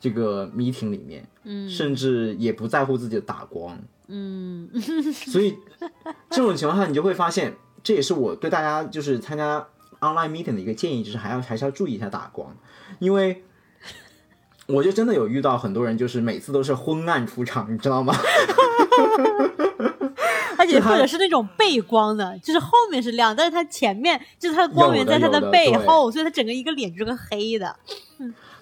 [0.00, 1.26] 这个 meeting 里面。
[1.44, 4.70] 嗯甚至也不在乎自己的打光，嗯
[5.12, 5.58] 所以
[6.30, 9.66] 这种情况下，你就会发现，这也是我对大家就是参加
[9.98, 12.56] online meeting 的一个建议，就是还要还是要注意一下打光，
[13.00, 13.42] 因为
[14.68, 18.14] 我就真的有遇到很多人，就是每次都是昏暗出场，你知道吗？
[20.80, 27.76] 或者是那种背光的，就是后面是亮，但是它前面就是它的光源在它的背后，所以它整个一个脸就是个黑的。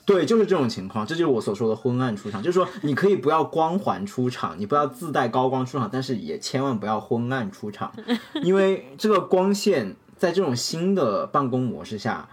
[0.07, 7.93] 对，就是这种情况，这就是我所说的昏暗出场，就是说你可以不要光环出场，你不要自带高光出场，但是也千万不要昏暗出场，
[8.43, 12.29] 因为这个光线在这种新的办公模式下，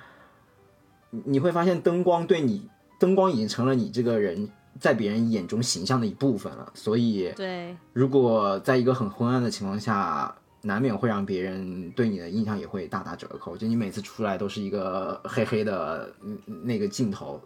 [1.12, 2.68] 你你会发现灯光对你，
[3.00, 13.56] 灯光已经成了你这个人在别人眼中形象的一部分了，所以对，如果在一个很昏暗的情况下，难免会让别人对你的印象也会大打折扣。
[13.56, 17.42] 就你每次出来都是一个黑黑的嗯那个镜头，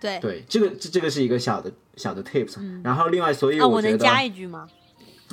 [0.00, 0.18] 对。
[0.20, 4.68] 对，这个这这个是一个小的小的 tips、然后另外，所以啊，我能、加一句吗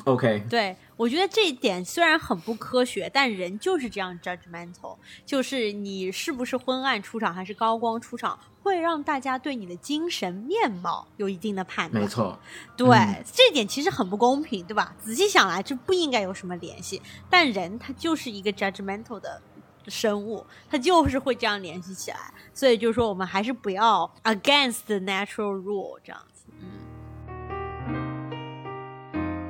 [0.06, 12.02] ？OK，对，我觉得这一点虽然很不科学，但人就是这样 judgmental，就是你是不是昏暗出场还是高光出场，会让大家对你的精神面貌有一定的判断。
[12.02, 12.40] 没错，
[12.78, 14.96] 对，嗯这点其实很不公平，对吧？
[15.00, 17.02] 仔细想来，这不应该有什么联系。
[17.30, 19.42] 但人他就是一个 judgmental 的
[19.90, 22.18] 生物，他就是会这样联系起来。
[22.54, 26.46] 所以就是说，我们还是不要 against the natural rule 这样子。
[26.60, 26.70] 嗯，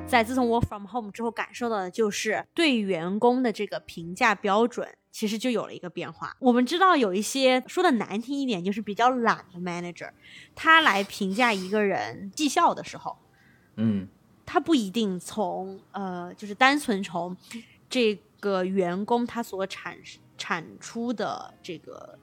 [0.08, 4.88] 在自从 work from home 之后，感受到的就是对员工的这个评价标准。
[5.14, 6.36] 其实就有了一个变化。
[6.40, 10.10] 我们知道有一些说的难听一点，就是比较懒的 manager，
[10.56, 13.16] 他来评价一个人绩效的时候，
[13.76, 14.08] 嗯，
[14.44, 17.36] 他不一定从呃，就是单纯从
[17.88, 19.96] 这个员工他所产
[20.36, 22.18] 产出的这个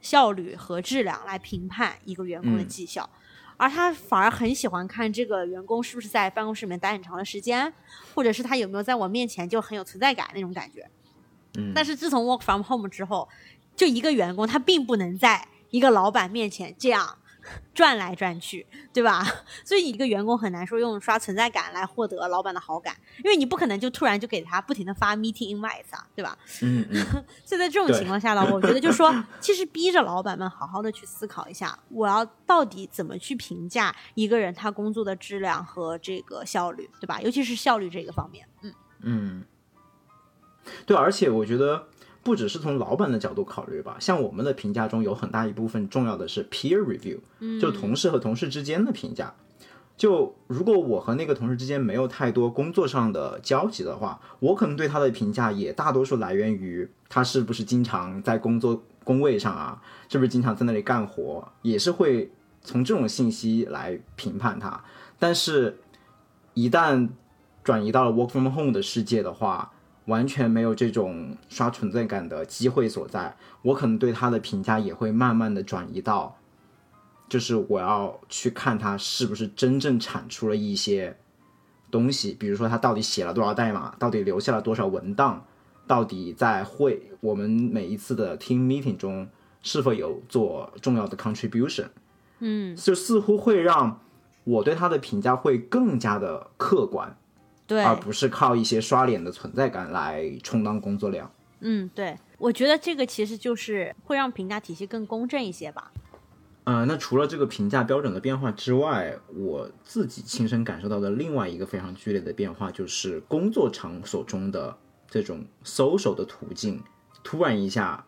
[0.00, 3.06] 效率和质量来评判一个员工的嗯绩效，
[3.58, 7.70] 而他反而很喜欢看这个员工是不是在办公室里面待很长的时间，
[8.14, 10.88] 或者是他有没有在我面前就很有存在感那种感觉。
[11.56, 13.28] 嗯，但是自从 work from home 之后，
[13.76, 17.18] 就一个员工他并不能在一个老板面前这样
[17.72, 19.26] 转来转去，对吧？
[19.64, 26.36] 所以一个员工很难说用刷存在感来获得老板的好感，因为你不可能就突然就给他不停的发 meeting invites 啊，对吧？
[26.60, 27.02] 嗯嗯，
[27.44, 29.10] 所以在这种情况下呢，我觉得就是说，
[29.40, 37.20] 其实逼着老板们好好的去思考一下，我要到底怎么去评价一个人他工作的质量和这个效率，对吧？
[37.22, 39.44] 尤其是效率这个方面，嗯嗯，
[40.86, 41.86] 对，而且我觉得
[42.22, 47.18] 不只是从老板的角度考虑吧，像我们的评价中有很大一部分重要的是 peer review，
[47.60, 49.34] 就同事和同事之间的评价。
[49.96, 62.30] 就如果我和那个同事之间没有太多工作上的交集的话，我可能对他的评价也大多数来源于他是不是经常在工作工位上啊，是不是经常在那里干活，也是会
[62.62, 64.82] 从这种信息来评判他。
[65.18, 65.78] 但是，
[66.54, 67.10] 一旦
[67.62, 69.70] 转移到了 work from home 的世界的话，
[70.06, 76.36] 完全没有这种刷存在感的机会所在，我可能对他的评价也会慢慢的转移到，
[77.28, 81.16] 就是我要去看他是不是真正产出了一些
[81.90, 85.44] 东西，比如说他到底写了多少代码，到底留下了多少文档，
[85.86, 89.28] 到底在会我们每一次的 team meeting 中
[89.62, 91.86] 是否有做重要的 contribution，
[92.38, 94.00] 嗯，就似乎会让
[94.44, 97.16] 我对他的评价会更加的客观。
[97.70, 101.30] 对，而不是靠一些刷脸的存在感来充当工作量。
[101.60, 105.92] 嗯，对，我觉得这个其实就是会让评价体系更公正一些吧。
[106.64, 114.76] 嗯、那除了这个评价标准的变化之外，我自己亲身感受到的另外一个非常剧烈的变化，就是工作场所中的
[115.08, 116.82] 这种 social 的途径，
[117.22, 118.04] 突然一下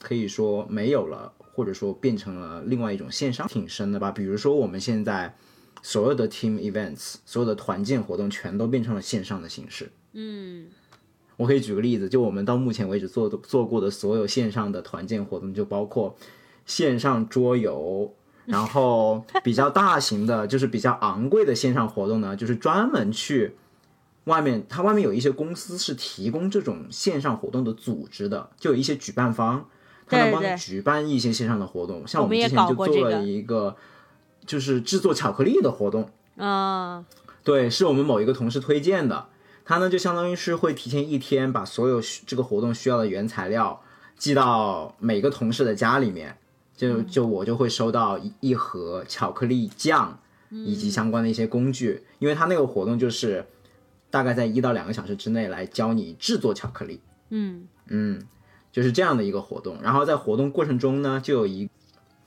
[0.00, 4.10] 可以说没有了，或者说变成了另外一种线上，挺深的吧。
[4.10, 5.32] 比如说我们现在
[5.86, 9.88] 所有的 team events，所有的团建活动，全都变成了线上的形式。
[10.14, 10.66] 嗯。
[11.36, 16.16] 我可以举个例子，就我们到目前为止做的做过的所有线上的团建活动，就包括
[16.64, 18.12] 线上桌游，
[18.46, 23.54] 然后 比较大型的，就是比较昂贵的线上活动呢，就是专门去
[24.24, 29.68] 外面，它外面有一些公司是提供这种线上活动的组织的，就有一些举办方，
[30.08, 33.76] 他能帮你举办一些线上的活动，像我们之前就做了一个，
[34.46, 36.10] 就是制作巧克力的活动。
[36.36, 37.04] 啊
[37.42, 39.26] 对，是我们某一个同事推荐的。
[39.64, 43.82] 他呢，就相当于是会提前一天把所有需这个活动需要的原材料
[44.16, 46.38] 寄到每个同事的家里面，
[46.76, 50.18] 就就我就会收到一一盒巧克力酱
[50.50, 53.44] 以及相关的一些工具，因为他那个活动就是
[54.08, 57.00] 大概在一到两个小时之内来教你制作巧克力。
[57.30, 58.22] 嗯嗯，
[58.70, 59.78] 就是这样的一个活动。
[59.82, 61.68] 然后在活动过程中呢，就有一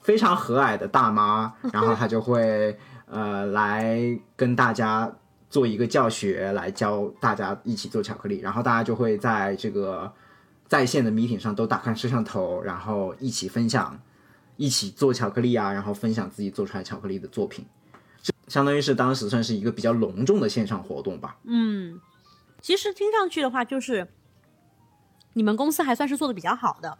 [0.10, 5.16] 非常和蔼的大妈，然后她就会呃来跟大家
[5.52, 8.40] 做一个教学，来教大家一起做巧克力。
[8.40, 10.12] 然后大家就会在这个
[10.68, 14.02] 在线的 meeting 上都打开摄像头，然后一起分享，
[14.58, 17.64] 一起做巧克力啊，然后分享自己做出来巧克力的作品。
[18.24, 21.38] 这相当于是当时算是一个比较隆重的线上活动吧。
[21.44, 22.02] 嗯，
[22.60, 24.08] 其实听上去的话，就是
[25.34, 26.98] 你们公司还算是做的比较好的，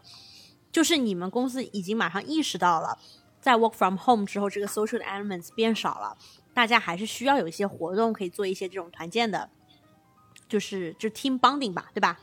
[0.72, 2.98] 就是你们公司已经马上意识到了，
[3.40, 6.16] 在 work from home 之后，这个 social 的 elements 变少了，
[6.54, 9.50] 大家还是需要有一些活动可以做一些这种团建的，
[10.48, 12.18] 就是就 team bonding 吧，对吧？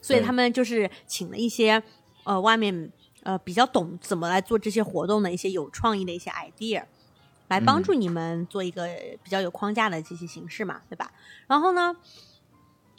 [0.00, 1.82] 所以他们就是请了一些
[2.24, 2.90] 呃外面
[3.22, 6.84] 呃比较懂怎么来做这些活动的一些有创意的一些 idea，
[7.46, 8.88] 来帮助你们做一个
[9.22, 11.12] 比较有框架的这些形式嘛，对吧？
[11.46, 11.96] 然后呢，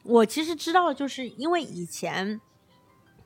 [0.04, 2.40] 我其实知道，就是因为以前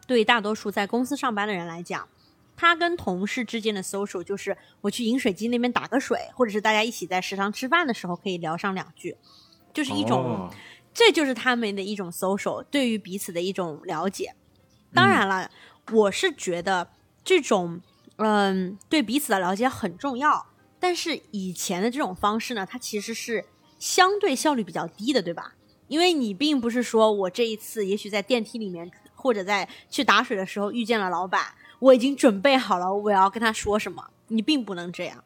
[0.07, 2.09] 对大多数在公司上班的人来讲，
[2.55, 9.15] 他跟同事之间的 social 就是我去饮水机那边打个水，或者是大家一起在食堂吃饭的时候可以聊上两句，
[9.71, 10.23] 就是一种。
[10.23, 10.51] 哦
[10.93, 14.33] 这就是他们的一种 social 对于彼此的一种了解。
[14.95, 15.47] 当然了，
[15.91, 16.89] 我是觉得
[17.23, 17.79] 这种
[18.15, 20.47] 嗯对彼此的了解很重要，
[20.79, 23.45] 但是以前的这种方式呢，它其实是
[23.77, 25.53] 相对效率比较低的，对吧？
[25.87, 28.89] 因为你并不是说我这一次也许在电梯里面
[29.27, 35.21] 或者在去打水的时候遇见了老板，我已经准备好了我要跟他说什么，你并不能这样。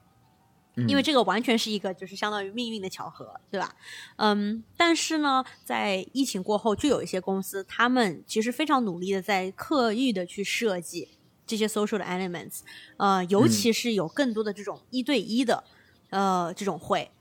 [0.87, 3.75] 因为这个完全是一个就是相当于命运的巧合，对吧？
[4.15, 11.09] 嗯，但是呢，在疫情过后，就有一些公司，他们其实非常努力的在刻意的去设计
[11.45, 12.61] 这些 social 的 elements，
[12.97, 15.63] 呃，尤其是有更多的这种一对一的，
[16.09, 17.11] 呃，这种会，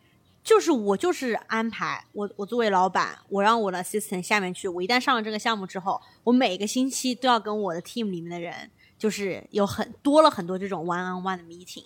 [0.43, 11.85] 就是我就是安排我我作为老板，我让我的 assistant 下面去，我一旦上了这个项目之后，我每个星期都要跟我的 team 里面的人，就是有很多了很多这种 one on one 的 meeting。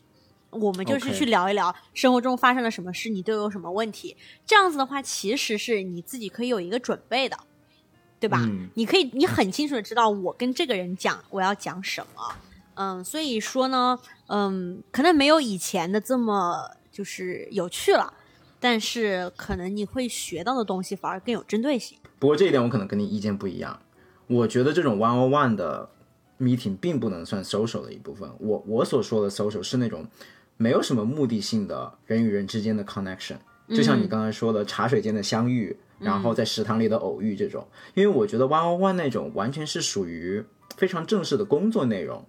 [0.50, 4.16] 我们就是去聊一聊生活中发生了什么事，你都有什么问题。
[4.46, 7.36] 这样子的话，其实是你自己可以有一个准备的，
[8.20, 8.38] 对吧？
[8.40, 12.36] 嗯你可以，你很清楚的知道我跟这个人讲我要讲什么。
[12.76, 13.98] 嗯，所以说呢，
[14.28, 18.14] 嗯，可能没有以前的这么就是有趣了，
[18.64, 21.98] 但是可能你会学到的东西反而更有针对性。
[22.18, 23.78] 不过这一点我可能跟你意见不一样。
[24.26, 25.86] 我觉得这种 one on one 的
[26.40, 28.26] meeting 并不能算 social 的一部分。
[28.38, 30.06] 我我所说的 social 是那种
[30.56, 33.36] 没有什么目的性的人与人之间的 connection，
[33.68, 37.68] 就像你刚才说的茶水间的相遇，然后在食堂里的偶遇这种。
[37.92, 40.42] 因为我觉得 one on one 那种完全是属于
[40.78, 42.24] 非常正式的工作内容。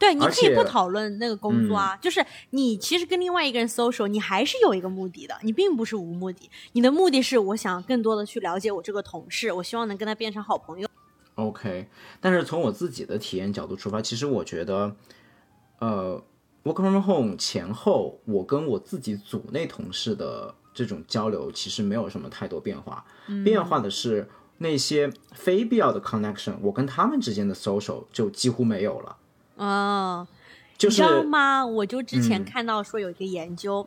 [0.00, 6.50] 对，你可以不讨论那个工作啊，就是你其实跟另外一个人 social，你还是有一个目的的，你并不是无目的。
[6.72, 10.88] 你的目的是我想更多的去了解我这个同事，我希望能跟他变成好朋友。
[11.34, 11.86] OK，
[12.18, 14.96] 但是从我自己的体验角度出发，其实我觉得，
[15.80, 16.22] 呃
[16.64, 23.04] ，work from home 前后，我跟我自己组内同事的这种交流其实没有什么太多变化。
[23.44, 24.26] 变化的是
[24.56, 29.16] 那些非必要的 connection，我跟他们之间的 social 就几乎没有了。
[29.60, 30.26] 嗯，
[30.72, 31.64] 你知就是道吗？
[31.64, 33.86] 我就之前嗯看到说有一个研究，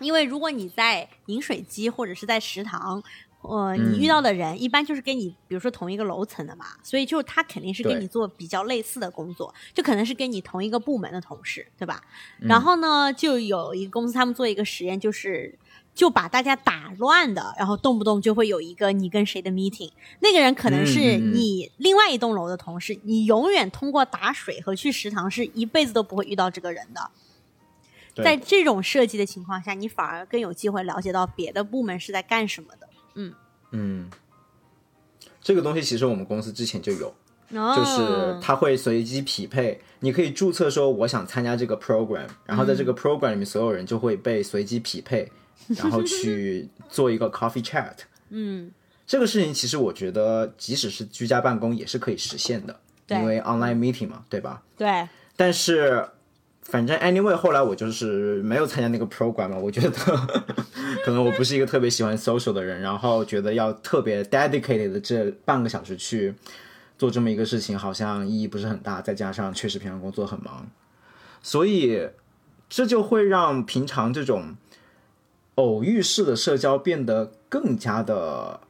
[0.00, 3.02] 因为如果你在饮水机或者是在食堂。
[3.44, 12.00] 呃，你遇嗯到的人一般就是跟你，比如说同一个楼层的嘛，所以就他肯定是跟你做比较类似的工作，就可能是跟你同一个部门的同事，对吧？
[12.38, 15.58] 嗯然后呢，就有一个公司他们做一个实验，就是
[15.94, 19.90] 就把大家打乱的，然后动不动就会有一个你跟谁的 meeting，
[20.20, 27.10] 那个人可能是你另外一栋楼的同事，你永远通过打水和去食堂是一辈子都不会遇到这个人的。
[28.22, 32.88] 在这种设计的情况下，你反而更有机会了解到别的部门是在干什么的。
[33.14, 33.34] 嗯。
[33.74, 34.10] 嗯，
[35.40, 37.14] 这个东西其实我们公司之前就有，
[37.54, 45.32] 哦、就是它会随机匹配，你可以注册说我想参加这个 program，然后在这个 program 里面所有人就会被随机匹配，
[45.68, 47.94] 然后去做一个 coffee chat。
[48.30, 48.70] 嗯，
[49.06, 54.62] 这个事情其实我觉得，即使是居家办公也是可以实现的，对因为 online meeting 嘛，对吧？
[54.76, 56.08] 对，但是
[56.62, 59.90] 反正 anyway，后来我就是没有参加那个 program 嘛，我觉得
[61.04, 66.32] 可能我不是一个特别喜欢 social 的人，然后觉得要特别 dedicated 的这半个小时去
[66.96, 70.66] 做这么一个事情，好像意义不是很大，再加上确实平常工作很忙，
[71.42, 72.08] 所以
[72.70, 74.54] 这就会让平常这种
[75.56, 78.60] 偶遇式的社交变得更加的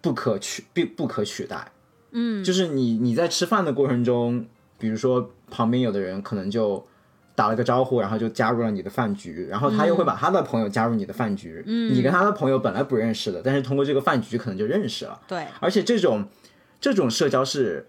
[0.00, 1.72] 不可取，不不可取代。
[2.10, 4.46] 嗯，就是你你在吃饭的过程中，
[4.78, 6.86] 比如说旁边有的人可能就
[7.34, 11.94] 打了个招呼，然后就加入了你的饭局，然后他又会把他的朋友加入你的饭局，嗯。
[11.94, 16.26] 你跟他的朋友本来不认识的，但是通过这个饭局可能就认识了，对，而且这种
[16.78, 17.86] 这种社交是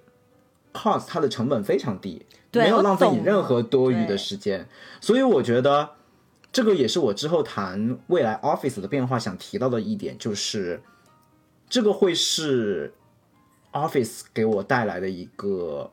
[0.71, 4.65] cost 它的成本非常低，对没有浪费你任何多余的时间，
[5.01, 5.89] 所以我觉得
[6.54, 10.80] 这个也是我之后谈未来 office 的变化想提到的一点，就是
[11.68, 12.93] 这个会是
[13.72, 15.91] office 给我带来的一个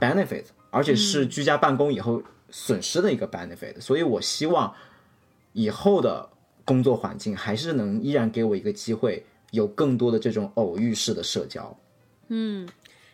[0.00, 4.74] benefit，而且是居家办公以后损失的一个 benefit，、所以我希望
[5.52, 6.30] 以后的
[6.64, 11.78] 工作环境还是能依然给我一个机会，有更多的这种偶遇式的社交。
[12.28, 12.66] 嗯，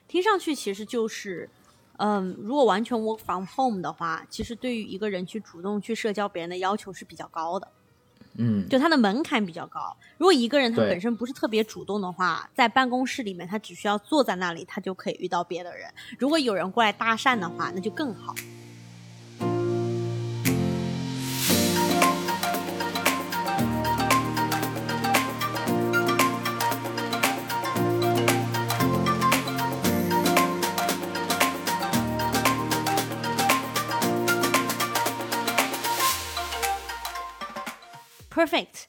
[0.06, 1.50] 听上去其实就是，
[2.02, 7.68] 嗯，如果完全 work from home 的话，其实对于一个人去主动去社交别人的要求是比较高的，
[8.38, 9.94] 嗯，就他的门槛比较高。
[10.16, 15.92] 如果一个人他本身不是特别主动的话，在办公室里面他只需要坐在那里，他就可以遇到别的人。
[16.18, 18.34] 如果有人过来搭讪的话，那就更好。
[38.40, 38.84] Perfect。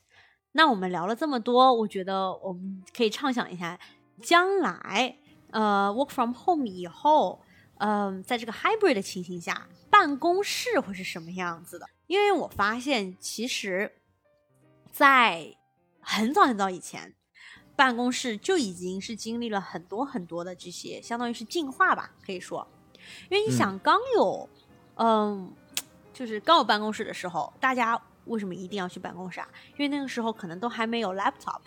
[0.53, 3.77] 那我们聊了这么多，我觉得我们可以畅想一下，
[4.21, 5.17] 将来
[5.51, 7.41] 呃 work from home 以后，
[7.79, 11.85] 嗯、在这个 hybrid 的情形下，办公室会是什么样子的？
[12.07, 13.91] 因为我发现，其实，
[14.89, 15.53] 在
[15.99, 17.13] 很早很早以前，
[17.75, 22.65] 办公室就已经是经历了很多很多的这些，相当于是进化吧，可以说。
[23.29, 24.49] 因为你想，刚有，
[24.95, 25.53] 嗯，
[26.13, 29.47] 就是刚有办公室的时候，大家为什么一定要去办公室啊？
[29.71, 31.61] 因为那个时候可能都还没有 laptop，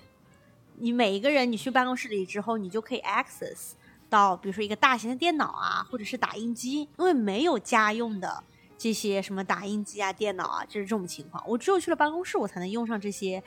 [0.76, 3.72] 你每一个人你去办公室里之后，你就可以 access
[4.08, 8.42] 到，比如说一个大型的电脑啊，或者是打印机，因为没有家用的
[8.78, 11.42] 这些什么打印机啊、电脑啊，就是这种情况。
[11.46, 13.42] 我只有去了办公室，我才能用上这些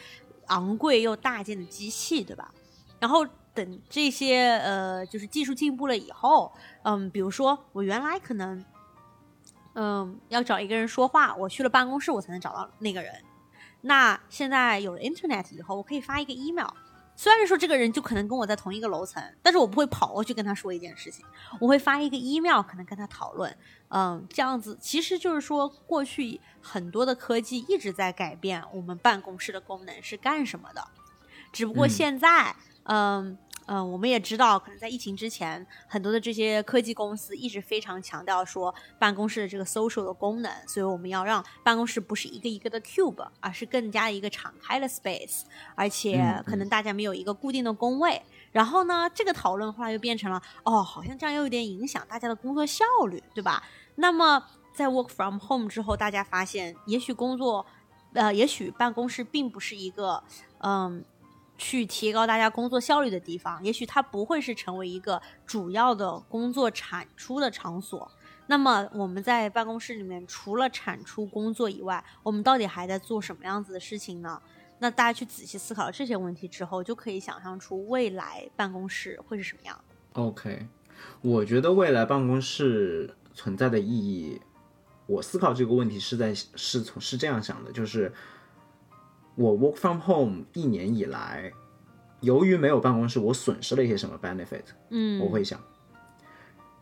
[0.47, 2.53] 昂贵又大件的机器，对吧？
[2.99, 6.51] 然后等这些呃，就是技术进步了以后，
[6.83, 8.63] 嗯，比如说我原来可能，
[9.79, 13.13] 嗯，要找一个人说话，我去了办公室，我才能找到那个人。
[13.81, 16.67] 那现在有了 Internet 以后，我可以发一个 email。
[17.15, 21.23] 虽然说这个人就可能跟我在同一个楼层，但是我不会跑过去跟他说一件事情，
[21.59, 23.55] 我会发一个 email，可能跟他讨论。
[23.89, 30.83] 嗯，这样子其实就是说，过去很多的科技一直在改变我们办公室的功能是干什么的，
[31.51, 33.29] 只不过现在，嗯。
[33.29, 33.37] 嗯，
[33.67, 45.41] 我们也知道，可能在疫情之前，很多的这些科技公司一直非常强调说办公室的这个 social 的功能，所以我们要让办公室不是一个一个的 cube，而是更加一个敞开的 space，
[45.75, 48.21] 而且可能大家没有一个固定的工位。
[48.53, 53.61] 然后呢，这个讨论后来又变成了，哦，好像这样又有点影响大家的工作效率，对吧？
[53.95, 54.41] 那么
[54.73, 57.65] 在 work from home 之后，大家发现，也许工作，
[58.13, 60.23] 呃，也许办公室并不是一个，
[60.59, 61.03] 嗯。
[61.57, 68.09] 去提高大家工作效率的地方，也许它不会是成为一个主要的工作产出的场所。
[68.45, 74.41] 那么我们在办公室里面，除了产出工作以外，我们到底还在做什么样子的事情呢？
[74.79, 79.77] 那大家去仔细思考这些问题之后，就可以想象出未来办公室会是什么样。
[80.13, 80.67] OK，
[81.21, 84.39] 我觉得未来办公室存在的意义，
[85.07, 88.13] 我思考这个问题是在是从是这样想的，就是。
[89.37, 91.51] 我 work from home 一年以来，
[92.21, 94.63] 由于没有办公室，我损失了一些什么 benefit？
[94.89, 95.61] 嗯，我会想。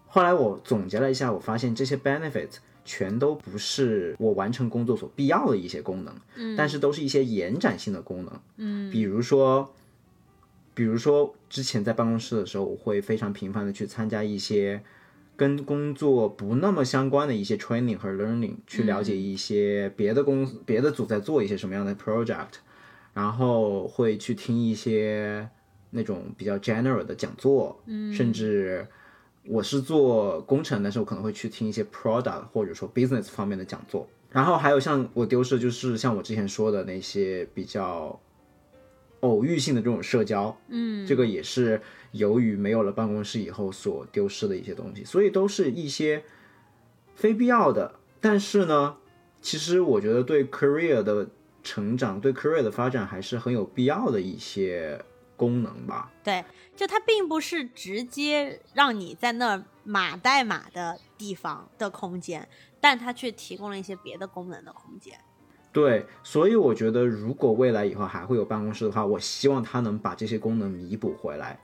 [0.08, 2.48] 后来我总结了一下，我发现这些 benefit
[2.86, 9.74] 全都不是我完成工作所必要的一些功能，嗯，但是都是一些延展性的功能，嗯，比如说，
[10.74, 14.82] 比如说之前在办公室的时候，我会非常频繁的去参加一些。
[15.38, 22.60] 跟工作不那么相关的一些 training 和 learning，去了解一些别的公司、别的组在做一些什么样的 project，
[23.14, 25.50] 然后会去听一些
[25.92, 28.88] 那种比较 general 的讲座，嗯，甚至
[29.48, 34.08] 我是做工程的时候，可能会去听一些 product 或者说 business 方面的讲座。
[34.32, 38.20] 然后还有像我丢失，就是像我之前说的那些比较
[39.28, 41.82] 偶遇性的这种社交，嗯，这个也是。
[42.12, 46.24] 由于没有了办公室以后所丢失的一些东西，所以都是一些
[47.14, 48.00] 非必要的。
[48.22, 48.96] 但是呢，
[49.42, 51.28] 其实我觉得对 career 的
[51.62, 55.04] 成长、对 career 的发展还是很有必要的一些
[55.36, 56.10] 功能吧。
[56.24, 62.48] 对，就它并不是直接让你在那儿码代码的地方的空间，
[62.80, 65.20] 但它却提供了一些别的功能的空间。
[65.76, 71.60] 对，所以我觉得如果未来以后还会有办公室的话，我希望它能把这些功能弥补回来。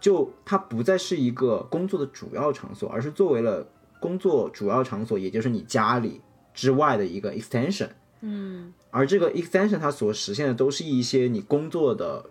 [0.00, 3.68] 就它不再是一个工作的主要场所，而是作为了
[4.00, 6.22] 工作主要场所，也就是你家里
[6.54, 7.90] 之外的一个 extension。
[8.22, 12.24] 嗯，而这个 extension 它所实现的都是一些你工作的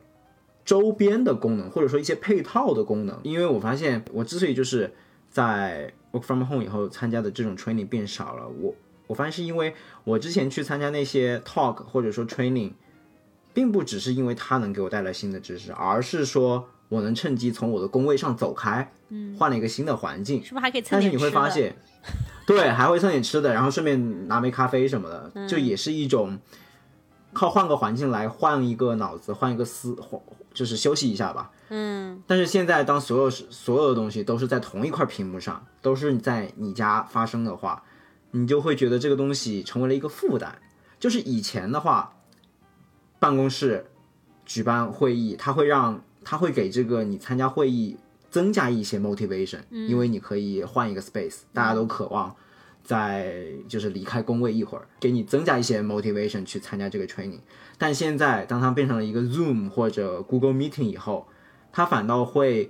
[0.65, 3.19] 周边的功能，或者说一些配套的功能。
[3.21, 4.91] 因为我发现，我之所以就是
[5.30, 8.73] 在 work from home 以后参加的这种 training 变少了，我
[9.10, 9.74] 我发现是因为
[10.05, 12.72] 我之前去参加那些 talk 或者说 training，
[13.53, 16.70] 并不只是因为它能给我带来新的知识，而是说。
[16.89, 21.76] 我能趁机从我的工位上走开，嗯，换了一个新的环境，是不是还可以蹭但是你会发现，
[22.47, 26.39] 对，还会蹭点吃的，然后顺便拿杯咖啡什么的，就也是一种
[27.32, 29.95] 靠换个环境来换一个脑子，换一个思，
[30.51, 31.51] 就是休息一下吧。
[31.70, 32.24] 嗯。
[32.26, 37.84] 但是现在，当所有所有的东西都是在同一块屏幕上，都是在你家发生的话，
[38.32, 40.59] 你就会觉得这个东西成为了一个负担。
[40.99, 42.15] 就是以前的话，
[43.19, 43.86] 办公室
[44.45, 46.01] 举办会议，它会让。
[46.21, 47.97] 他会给这个你参加会议
[48.30, 52.36] 增加一些 motivation，因为你可以换一个 space，大家都渴望
[52.84, 57.39] 在就是离开工位一会儿，给你增加一些 motivation 去参加这个 training。
[57.77, 61.25] 但现在当它变成了一个 Zoom 或者 Google Meeting 以后，
[61.71, 62.69] 它反倒会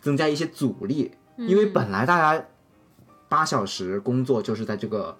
[0.00, 2.44] 增加一些阻力，因为本来大家
[3.28, 5.16] 八小时工作就是在这个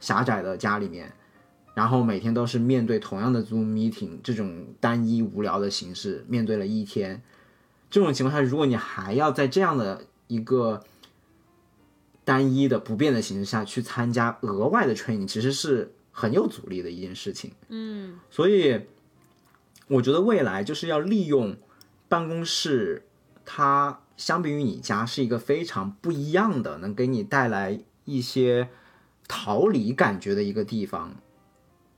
[0.00, 1.12] 狭窄的家里面。
[1.74, 7.22] 然后每天都是面对同样的 Zoom meeting 这种单一无聊的形式，面对了一天，
[7.90, 10.82] 这种情况下，如果你还要在这样的一个
[12.24, 17.52] 单一的不变的形式下去参加额外的 training，其实是很有阻力的一件事情。
[17.68, 18.86] 嗯，所以
[19.88, 21.58] 我觉得未来就是要利用
[22.08, 23.02] 办公室，
[23.44, 28.68] 它相比于你家是一个非常不一样的，能给你带来一些
[29.28, 31.16] 逃离感觉的一个地方。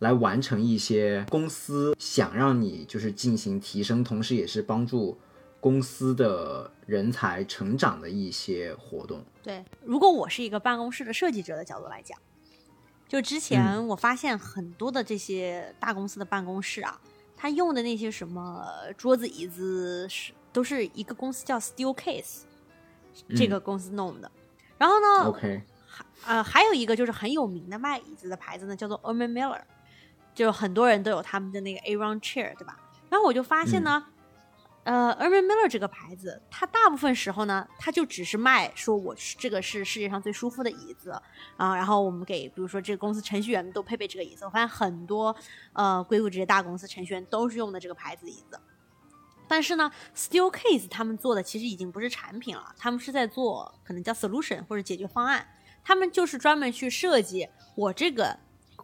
[0.01, 5.19] 来完成一些公司想让你就是进行提升，同时也是帮助
[5.59, 9.25] 公司的人才成长的一些活动。
[9.43, 12.17] 对，如果我是一个办公室的设计者的角度来讲，
[13.09, 17.01] 就之前我发现很多的这些大公司的办公室啊，
[17.37, 18.65] 他用的那些什么
[18.97, 22.43] 桌子椅子是都是一个公司叫 Steel Case
[23.37, 24.31] 这个公司弄的，
[24.77, 25.63] 然后呢，OK。
[26.27, 29.61] 呃，还有一个就是很有名的卖椅子的牌子呢，叫做 Erman Miller，
[30.35, 32.79] 就很多人都有他们的那个 Aron chair，对吧？
[33.09, 34.05] 然后我就发现呢，
[34.85, 41.11] 呃，Erman Miller 这个牌子，它大部分时候呢，它就只是卖说我这个是世界上最舒服的椅子
[41.57, 44.45] 啊，然后我们给比如说这个公司程序员们都配备这个椅子。
[44.45, 45.35] 我发现很多
[45.73, 48.61] 呃硅谷这些大公司程序员都是用的这个牌子椅子。
[49.49, 55.49] 但是呢，Steelcase 他们做的其实已经不是产品了，他们是在做可能叫 solution 或者解决方案。
[55.83, 58.39] 他们就是专门去设计我这个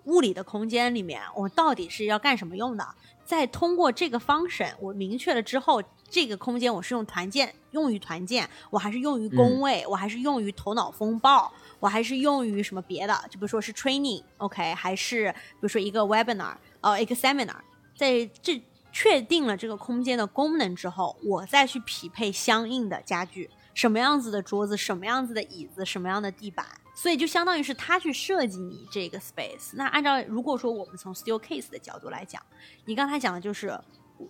[0.04, 2.86] 物理的空间里面，我到底是要干什么用的。
[3.26, 13.14] 再通过这个 function，我明确了之后，这个空间我是用团建，用于团建，我还是用于工位，我还是用于头脑风暴，我还是用于什么别的？
[13.30, 17.56] 就比如说是 training，OK，还是比如说一个 webinar，呃，一个 seminar，
[17.96, 18.62] 在这。
[18.94, 26.64] 确定了这个空间的功能之后，我再去匹配相应的家具，什么样子的桌子，什么样子的椅子，什么样的地板，
[26.94, 29.72] 所以就相当于是他去设计你这个 space。
[29.74, 32.40] 那按照如果说我们从 Steelcase 的角度来讲，
[32.84, 33.76] 你刚才讲的就是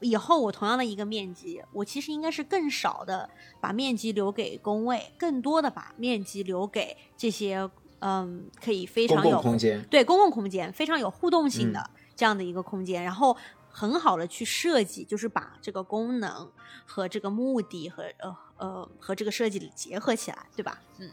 [0.01, 3.29] 以后我同样的一个面积，我其实应该是更少的
[3.61, 13.37] 把面积留给工位，更多的把面积留给这些嗯可以非常有空间对公共空间非常有互动性的这样的一个空间，然后。
[13.77, 16.49] 很好的去设计，就是把这个功能
[16.87, 20.81] 和这个目的和呃呃和这个设计结合起来，对吧？
[21.01, 21.11] 嗯，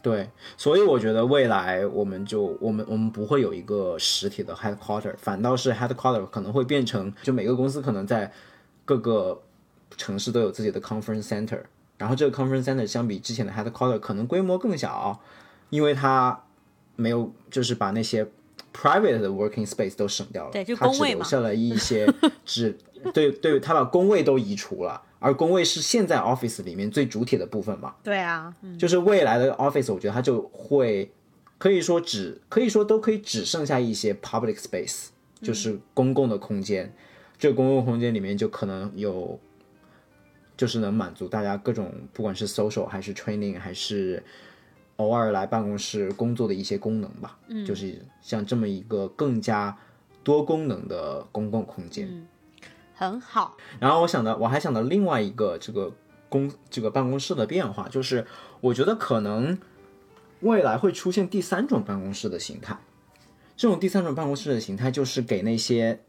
[0.00, 8.32] 对，所以我觉得未来我们就我们我们不会有一个实体的 headquarter，反倒是 headquarter 可能会变成就每个公司可能在
[8.86, 9.42] 各个
[9.98, 11.62] 城市都有自己的 conference center，
[11.98, 15.20] 然后这个 conference center 相比之前的 headquarter 可能规模更小，
[15.68, 16.44] 因为它
[16.96, 18.26] 没有就是把那些。
[18.72, 22.06] Private 的 working space 都省掉了，对，就他只留下了一些，
[22.44, 22.76] 只
[23.12, 27.94] 对对，他把工位都移除了，而工位是现在 office 里面最主体的部分嘛？
[28.02, 31.10] 对啊，就是未来的 office，我觉得它就会
[31.58, 35.06] 可以说只可以说都可以只剩下一些 public space，
[35.40, 36.94] 就是公共的空间，
[37.38, 39.38] 这个公共空间里面就可能有，
[40.56, 44.22] 就是能满足大家各种不管是 social 还是 training 还是。
[44.98, 49.76] 偶尔来办公室工作的一些功能吧，嗯，就是像这么一个更加
[50.24, 52.26] 多功能的公共空间，嗯，
[52.94, 53.56] 很好。
[53.78, 55.92] 然后我想到，我还想到另外一个这个
[56.28, 58.26] 公这个办公室的变化，就是
[58.60, 59.56] 我觉得可能
[60.40, 62.76] 未来会出现第三种办公室的形态。
[63.56, 66.00] 这种第三种办公室的形态，就是给那些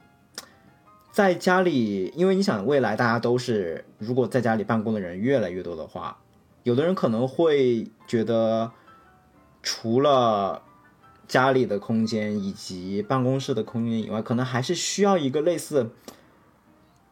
[1.12, 6.18] 在家里，因为你想未来大家都是如果在家里办公的人越来越多的话，
[6.64, 8.72] 有的人可能会觉得。
[9.62, 10.62] 除了
[11.28, 15.91] 家里的空间以及办公室的空间以外，可能还是需要一个类似，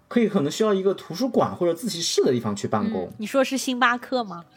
[0.08, 3.12] 可以可能需要一个图书馆或者自习室的地方去办公。
[3.18, 4.46] 你说是星巴克吗？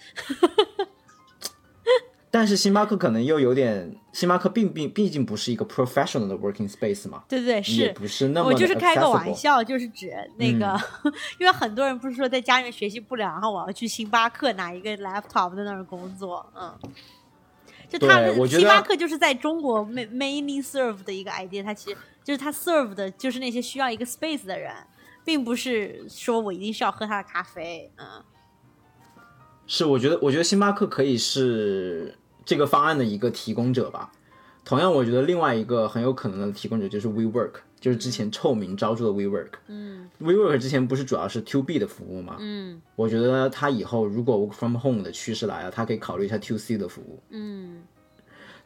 [2.32, 7.24] 但是星巴克可能又有点，星巴克并并毕竟不是一个 professional 的 working space 嘛。
[7.28, 8.50] 对对是，不是那么。
[8.50, 10.80] 我就是开个玩笑，就是指那个，
[11.40, 16.72] 因为很多人不是说在家里面学习不了，然后我要去星巴克拿一个 laptop 在那儿工作，嗯。
[17.90, 24.72] 就他的星巴克就是在中国 mainly serve 的一个 idea，它其实就是它 serve 的就是那些需要一个 space 的人，
[25.24, 28.06] 并不是说我一定是要喝他的咖啡，嗯。
[29.66, 34.10] 是，我觉得，我觉得星巴克可以是这个方案的一个提供者吧。
[34.70, 37.50] 同样，我觉得另外一个很有可能的提供者就是 WeWork。
[37.80, 42.36] 就是之前臭名昭著的 WeWork，嗯，WeWork 之前不是主要是 To B 的服务吗？
[42.38, 47.20] 嗯，我觉得它以后如果 Work from Home 的趋势来了，它可以考虑一下 To C 的服务。
[47.30, 47.82] 嗯，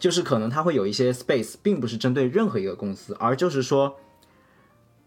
[0.00, 3.96] 就是可能它会有一些 space，并不是针对任何一个公司，而就是说，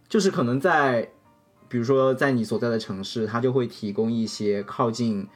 [0.07, 1.07] 就是可能在，
[1.67, 5.27] 比如说在你所在的城市，它就会提供一些靠近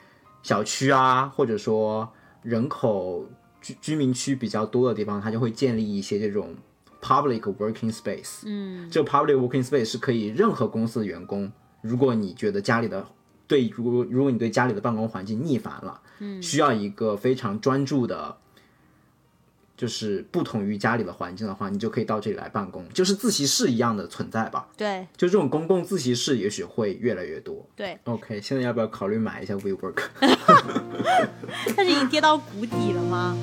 [0.41, 2.09] 小区啊，或者说
[2.41, 3.26] 人口
[3.62, 6.55] 居居民区比较多的地方，它就会建立一些这种。
[7.03, 11.51] Public working space，嗯，这个 public working space 是可以任何公司的员工，
[11.82, 13.03] 如果你觉得家里的
[13.47, 18.38] 对，如果如果你对家里的办公环境腻烦了，嗯，需要一个非常专注的，
[19.82, 24.67] 就是不同于家里的环境的话，你就可以到这里来办公，就是自习室一样的存在吧？
[24.77, 27.67] 对，就这种公共自习室也许会越来越多。
[27.75, 30.03] 对，OK，现在要不要考虑买一下 WeWork？
[31.75, 33.36] 但是已经跌到谷底了吗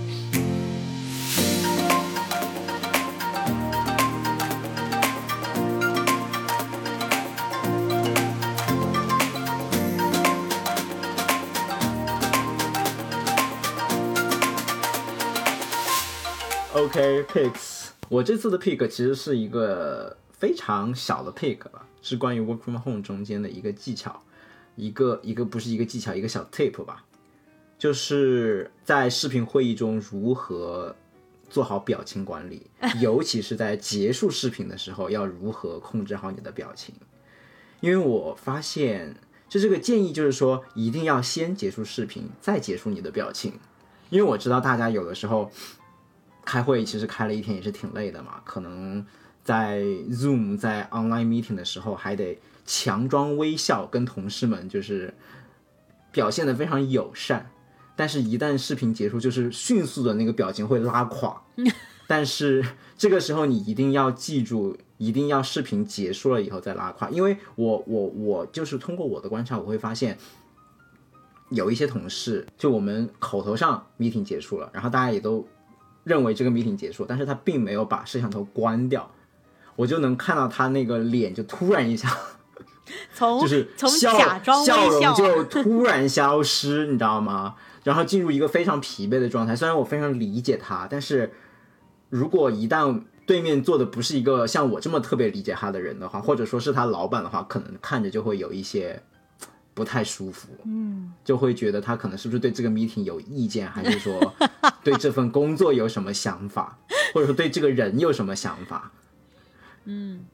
[16.79, 24.23] ？OK，picks，我这次的 pick 其实是一个非常小的 pick 吧，是关于 work from home 中间的一个技巧，
[24.77, 27.05] 一个一个不是一个技巧，一个小 tip 吧。
[27.77, 30.95] 就是在视频会议中如何
[31.51, 32.71] 做好表情管理，
[33.01, 36.95] 尤其是在结束视频的时候，要如何控制好你的表情。
[37.81, 39.17] 因为我发现，
[39.49, 43.55] 就这个建议就是说，一定要先结束视频，再结束你的表情。
[44.11, 45.51] 因为我知道大家有的时候
[46.49, 49.05] 开会其实开了一天也是挺累的嘛，可能
[49.45, 55.13] 在 Zoom 在 online meeting 的时候还得强装微笑，跟同事们就是
[56.11, 57.51] 表现的非常友善。
[57.95, 61.43] 但是，一旦视频结束，就是迅速的那个表情会拉垮。
[62.09, 62.65] 但是
[62.97, 67.11] 这个时候，你一定要记住，一定要视频结束了以后再拉垮。
[67.11, 70.17] 因为我我我就是通过我的观察，我会发现
[71.51, 75.47] 有一些同事，就我们口头上 meeting 结束了，然后大家也都
[76.09, 79.11] 认为这个 meeting 结束，但是他并没有把摄像头关掉，
[79.77, 82.09] 我就能看到他那个脸就突然一下。
[83.15, 87.55] 从就是从笑假装笑笑容就突然消失，你知道吗？
[87.85, 89.55] 然后进入一个非常疲惫的状态。
[89.55, 91.31] 虽然我非常理解他，但是
[92.09, 99.03] 如果一旦对面坐的不是一个像我这么特别理解他的人的话，或者说是他老板的话，可能看着就会有一些
[99.75, 100.49] 不太舒服。
[100.65, 104.35] 嗯，就会觉得他可能是不是对这个 meeting 有意见，还是说
[104.83, 106.79] 对这份工作有什么想法，
[107.13, 108.91] 或者说对这个人有什么想法？
[109.85, 110.25] 嗯，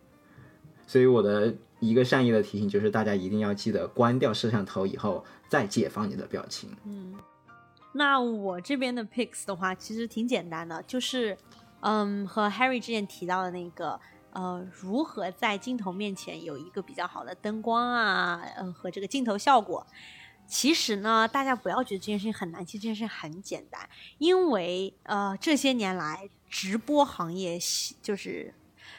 [0.87, 6.71] 所以我的一个善意的提醒就是，大家一定要记得关掉摄像头以后再解放你的表情。
[6.85, 7.15] 嗯
[7.97, 11.39] 那我这边的 picks 的话，其实挺简单的，就是，
[11.79, 14.01] 嗯，和 Harry 之前提到的那个，
[14.33, 19.87] 呃，如何在镜头面前有一个比较好的灯光啊，呃，和这个镜头效果。
[20.47, 23.89] 其实呢，大家不要觉得这件事情很难，其实这件事情很简单，
[24.19, 27.59] 因为呃，这些年来直播行业
[28.03, 28.55] 就是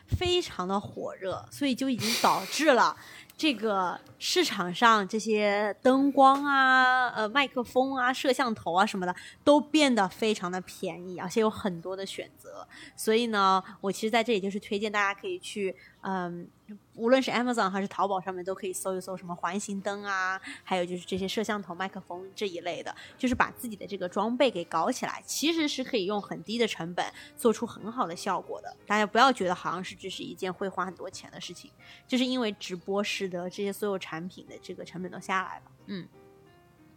[0.08, 2.96] 非常的火热，所以就已经导致了
[3.38, 12.68] 这个市场上这些灯光啊、呃麦克风啊、摄像头啊什么的都变得非常的便宜，而且有很多的选择。
[12.96, 16.48] 所以呢，我其实在这里就是推荐大家可以去，嗯，
[16.95, 27.05] 无论是 Amazon 还是淘宝上面都可以搜一搜什么环形灯啊，还有就是这些摄像头、麦克风这一类的，就是把自己的这个装备给搞起来，其实是可以用很低的成本
[27.36, 28.76] 做出很好的效果的。
[28.88, 31.70] 大家不要觉得好像是这是一件会花很多钱的事情，
[32.07, 35.63] 就是因为直播使得这些所有产品的这个成本都下来了。
[35.88, 36.07] 嗯，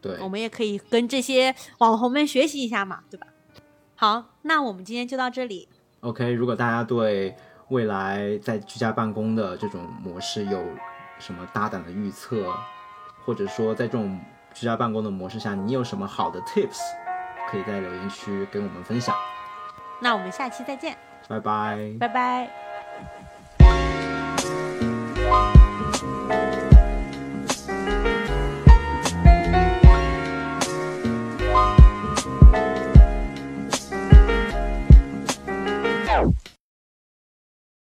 [0.01, 3.27] 对我，们也可以跟这些网红们学习一下嘛，对吧？
[3.97, 5.69] 好，那我们今天就到这里。
[6.01, 7.37] OK，如果大家对
[7.69, 10.65] 未来在居家办公的这种模式有
[11.19, 12.53] 什么大胆的预测，
[13.25, 14.19] 或者说在这种
[14.55, 16.79] 居家办公的模式下，你有什么好的 tips，
[17.51, 19.15] 可以在留言区跟我们分享。
[20.01, 20.97] 那我们下期再见，
[21.29, 21.93] 拜拜。
[22.01, 22.68] 拜拜。